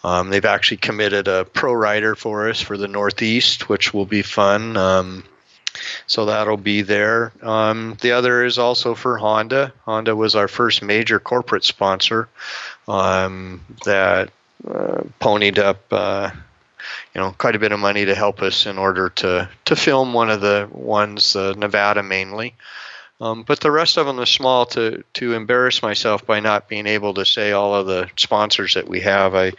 [0.02, 4.22] Um, they've actually committed a pro rider for us for the Northeast, which will be
[4.22, 4.76] fun.
[4.76, 5.24] Um,
[6.06, 7.32] so that'll be there.
[7.42, 9.72] Um, the other is also for Honda.
[9.84, 12.28] Honda was our first major corporate sponsor
[12.88, 14.30] um, that
[14.66, 16.30] uh, ponied up, uh,
[17.14, 20.12] you know, quite a bit of money to help us in order to to film
[20.12, 22.54] one of the ones, uh, Nevada mainly.
[23.22, 26.88] Um, but the rest of them are small to to embarrass myself by not being
[26.88, 29.36] able to say all of the sponsors that we have.
[29.36, 29.52] I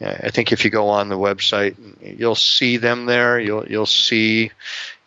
[0.00, 3.40] I think if you go on the website, you'll see them there.
[3.40, 4.52] You'll you'll see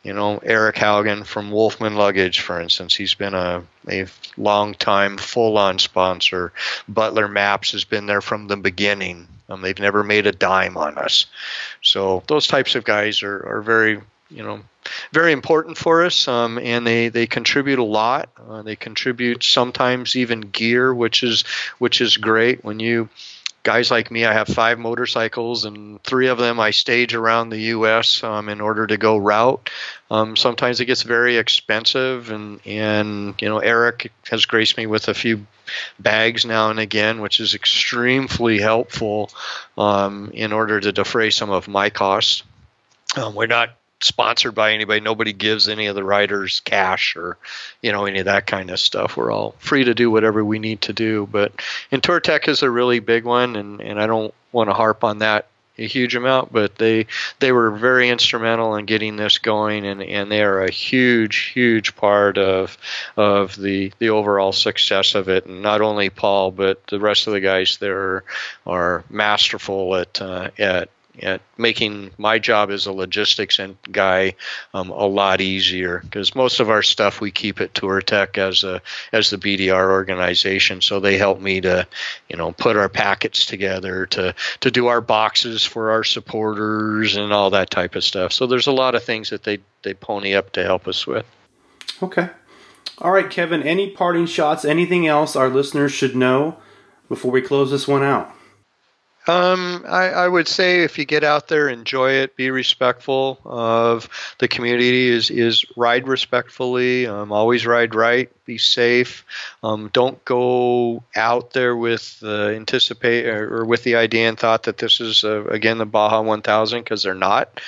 [0.03, 5.17] you know, Eric Haugen from Wolfman Luggage, for instance, he's been a, a long time
[5.17, 6.53] full on sponsor.
[6.87, 9.27] Butler Maps has been there from the beginning.
[9.47, 11.27] Um, they've never made a dime on us.
[11.81, 14.61] So those types of guys are, are very, you know,
[15.11, 18.29] very important for us, um, and they, they contribute a lot.
[18.49, 21.43] Uh, they contribute sometimes even gear, which is
[21.77, 23.07] which is great when you
[23.63, 27.59] guys like me, I have five motorcycles, and three of them I stage around the
[27.59, 28.23] U.S.
[28.23, 29.69] Um, in order to go route.
[30.09, 35.07] Um, sometimes it gets very expensive, and and you know Eric has graced me with
[35.07, 35.45] a few
[35.99, 39.31] bags now and again, which is extremely helpful
[39.77, 42.43] um, in order to defray some of my costs.
[43.15, 43.71] Um, we're not
[44.01, 44.99] sponsored by anybody.
[44.99, 47.37] Nobody gives any of the writers cash or,
[47.81, 49.17] you know, any of that kind of stuff.
[49.17, 51.27] We're all free to do whatever we need to do.
[51.31, 51.53] But
[51.91, 55.19] and Touratech is a really big one, and, and I don't want to harp on
[55.19, 55.47] that
[55.77, 57.07] a huge amount, but they
[57.39, 61.95] they were very instrumental in getting this going, and, and they are a huge huge
[61.95, 62.77] part of
[63.17, 65.45] of the the overall success of it.
[65.45, 68.23] And not only Paul, but the rest of the guys there
[68.65, 70.89] are masterful at uh, at
[71.19, 74.35] at making my job as a logistics and guy
[74.73, 78.81] um, a lot easier because most of our stuff we keep at Touratech as a
[79.11, 80.81] as the BDR organization.
[80.81, 81.87] So they help me to,
[82.29, 87.33] you know, put our packets together, to to do our boxes for our supporters and
[87.33, 88.31] all that type of stuff.
[88.31, 91.25] So there's a lot of things that they they pony up to help us with.
[92.01, 92.29] Okay.
[92.99, 93.63] All right, Kevin.
[93.63, 94.63] Any parting shots?
[94.63, 96.57] Anything else our listeners should know
[97.09, 98.33] before we close this one out?
[99.27, 104.09] Um, I, I, would say if you get out there, enjoy it, be respectful of
[104.39, 105.09] the community.
[105.09, 107.05] Is is ride respectfully.
[107.05, 108.31] Um, always ride right.
[108.45, 109.23] Be safe.
[109.61, 114.63] Um, don't go out there with the anticipate or, or, with the idea and thought
[114.63, 117.61] that this is uh, again the Baja 1000 because they're not.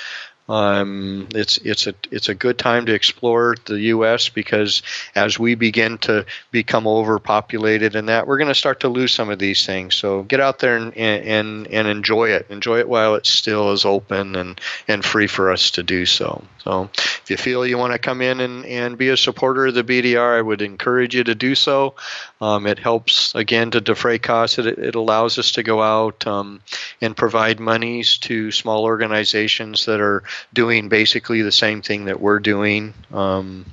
[0.46, 4.28] Um, it's it's a it's a good time to explore the U.S.
[4.28, 4.82] because
[5.14, 9.30] as we begin to become overpopulated and that we're going to start to lose some
[9.30, 9.94] of these things.
[9.94, 12.46] So get out there and, and and enjoy it.
[12.50, 16.44] Enjoy it while it still is open and and free for us to do so.
[16.64, 19.74] So if you feel you want to come in and, and be a supporter of
[19.74, 21.94] the BDR, I would encourage you to do so.
[22.40, 24.58] Um, it helps again to defray costs.
[24.58, 26.62] It, it allows us to go out um,
[27.02, 30.22] and provide monies to small organizations that are
[30.52, 33.66] doing basically the same thing that we're doing um,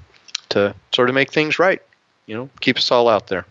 [0.49, 1.81] to sort of make things right.
[2.25, 3.45] You know, keep us all out there.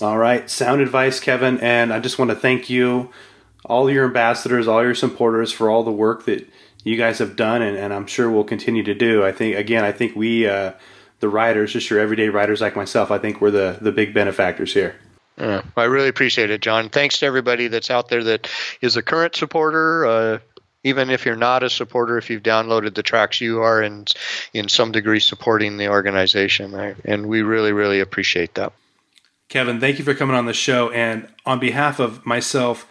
[0.00, 1.58] All right, sound advice, Kevin.
[1.60, 3.10] And I just want to thank you,
[3.64, 6.46] all your ambassadors, all your supporters for all the work that
[6.84, 9.24] you guys have done, and, and I'm sure will continue to do.
[9.24, 10.72] I think again, I think we, uh,
[11.20, 14.74] the riders, just your everyday riders like myself, I think we're the the big benefactors
[14.74, 14.96] here.
[15.38, 16.88] Yeah, I really appreciate it, John.
[16.88, 18.48] Thanks to everybody that's out there that
[18.80, 20.06] is a current supporter.
[20.06, 20.38] Uh,
[20.86, 24.04] even if you're not a supporter, if you've downloaded the tracks, you are in
[24.52, 26.96] in some degree supporting the organization, right?
[27.04, 28.72] and we really, really appreciate that.
[29.48, 30.90] Kevin, thank you for coming on the show.
[30.90, 32.88] And on behalf of myself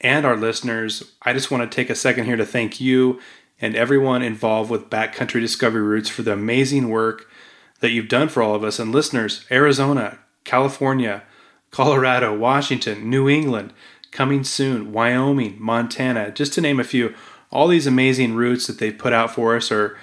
[0.00, 3.20] and our listeners, I just want to take a second here to thank you
[3.60, 7.28] and everyone involved with Backcountry Discovery Routes for the amazing work
[7.80, 8.78] that you've done for all of us.
[8.78, 11.22] And listeners, Arizona, California,
[11.70, 13.72] Colorado, Washington, New England,
[14.12, 17.14] coming soon, Wyoming, Montana, just to name a few
[17.52, 19.96] all these amazing routes that they've put out for us are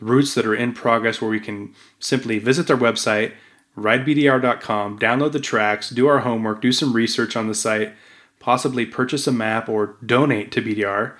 [0.00, 3.32] routes that are in progress where we can simply visit their website,
[3.76, 7.92] ridebdr.com, download the tracks, do our homework, do some research on the site,
[8.38, 11.14] possibly purchase a map or donate to BDR,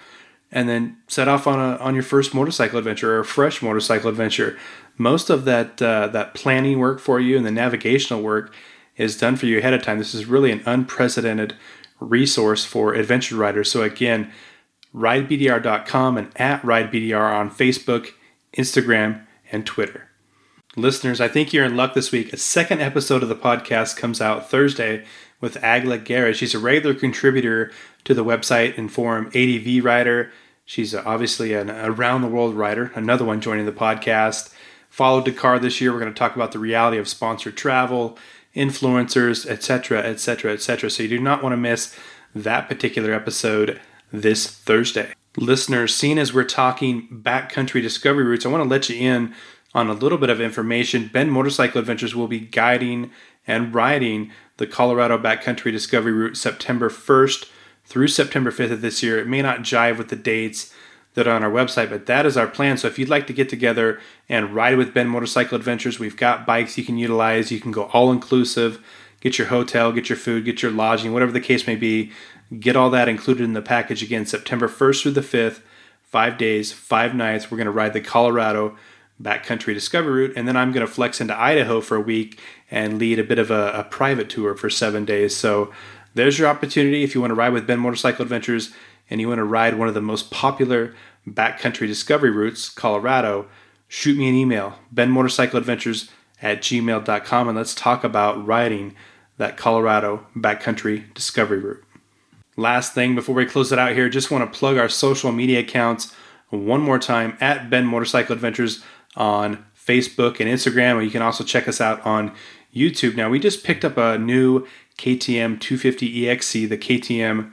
[0.50, 4.10] and then set off on a on your first motorcycle adventure or a fresh motorcycle
[4.10, 4.58] adventure.
[4.98, 8.54] Most of that uh, that planning work for you and the navigational work
[8.96, 9.98] is done for you ahead of time.
[9.98, 11.54] This is really an unprecedented
[11.98, 13.70] resource for adventure riders.
[13.70, 14.30] So again,
[14.94, 18.10] ridebdr.com and at ridebdr on Facebook,
[18.56, 20.08] Instagram, and Twitter.
[20.76, 22.32] Listeners, I think you're in luck this week.
[22.32, 25.04] A second episode of the podcast comes out Thursday
[25.40, 26.36] with Agla Garrett.
[26.36, 27.70] She's a regular contributor
[28.04, 30.32] to the website and forum ADV Rider.
[30.64, 34.54] She's obviously an around the world writer, another one joining the podcast.
[34.88, 35.92] Followed Dakar this year.
[35.92, 38.16] We're going to talk about the reality of sponsored travel,
[38.54, 40.90] influencers, etc., etc., etc.
[40.90, 41.94] So you do not want to miss
[42.34, 43.80] that particular episode
[44.12, 45.14] this Thursday.
[45.36, 49.34] Listeners, seeing as we're talking backcountry discovery routes, I want to let you in
[49.74, 51.08] on a little bit of information.
[51.12, 53.10] Bend Motorcycle Adventures will be guiding
[53.46, 57.48] and riding the Colorado Backcountry Discovery Route September 1st
[57.84, 59.18] through September 5th of this year.
[59.18, 60.72] It may not jive with the dates
[61.14, 62.76] that are on our website, but that is our plan.
[62.76, 66.46] So if you'd like to get together and ride with Bend Motorcycle Adventures, we've got
[66.46, 67.50] bikes you can utilize.
[67.50, 68.82] You can go all inclusive,
[69.20, 72.12] get your hotel, get your food, get your lodging, whatever the case may be.
[72.58, 75.60] Get all that included in the package again, September 1st through the 5th,
[76.02, 77.50] five days, five nights.
[77.50, 78.76] We're going to ride the Colorado
[79.20, 82.40] backcountry discovery route, and then I'm going to flex into Idaho for a week
[82.70, 85.36] and lead a bit of a, a private tour for seven days.
[85.36, 85.72] So
[86.14, 88.72] there's your opportunity if you want to ride with Bend Motorcycle Adventures
[89.08, 90.94] and you want to ride one of the most popular
[91.26, 93.46] backcountry discovery routes, Colorado,
[93.88, 98.94] shoot me an email, bendmotorcycleadventures at gmail.com, and let's talk about riding
[99.36, 101.84] that Colorado backcountry discovery route.
[102.56, 105.60] Last thing before we close it out here, just want to plug our social media
[105.60, 106.14] accounts
[106.50, 108.82] one more time at Bend Motorcycle Adventures
[109.16, 112.32] on Facebook and Instagram, or you can also check us out on
[112.74, 113.16] YouTube.
[113.16, 114.66] Now, we just picked up a new
[114.98, 117.52] KTM 250 EXC, the KTM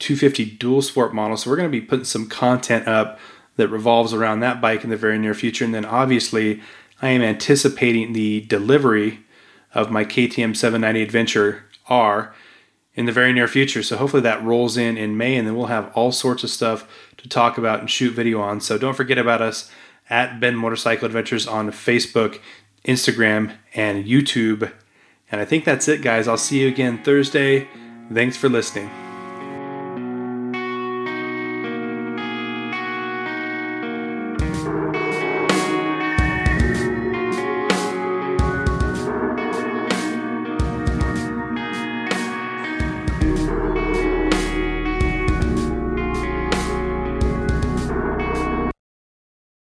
[0.00, 1.36] 250 dual sport model.
[1.36, 3.18] So, we're going to be putting some content up
[3.56, 5.64] that revolves around that bike in the very near future.
[5.64, 6.60] And then, obviously,
[7.00, 9.20] I am anticipating the delivery
[9.74, 12.34] of my KTM 790 Adventure R
[12.94, 13.82] in the very near future.
[13.82, 16.86] So hopefully that rolls in in May, and then we'll have all sorts of stuff
[17.18, 18.60] to talk about and shoot video on.
[18.60, 19.70] So don't forget about us
[20.08, 22.40] at Bend Motorcycle Adventures on Facebook,
[22.84, 24.72] Instagram, and YouTube.
[25.30, 26.26] And I think that's it, guys.
[26.26, 27.68] I'll see you again Thursday.
[28.12, 29.09] Thanks for listening.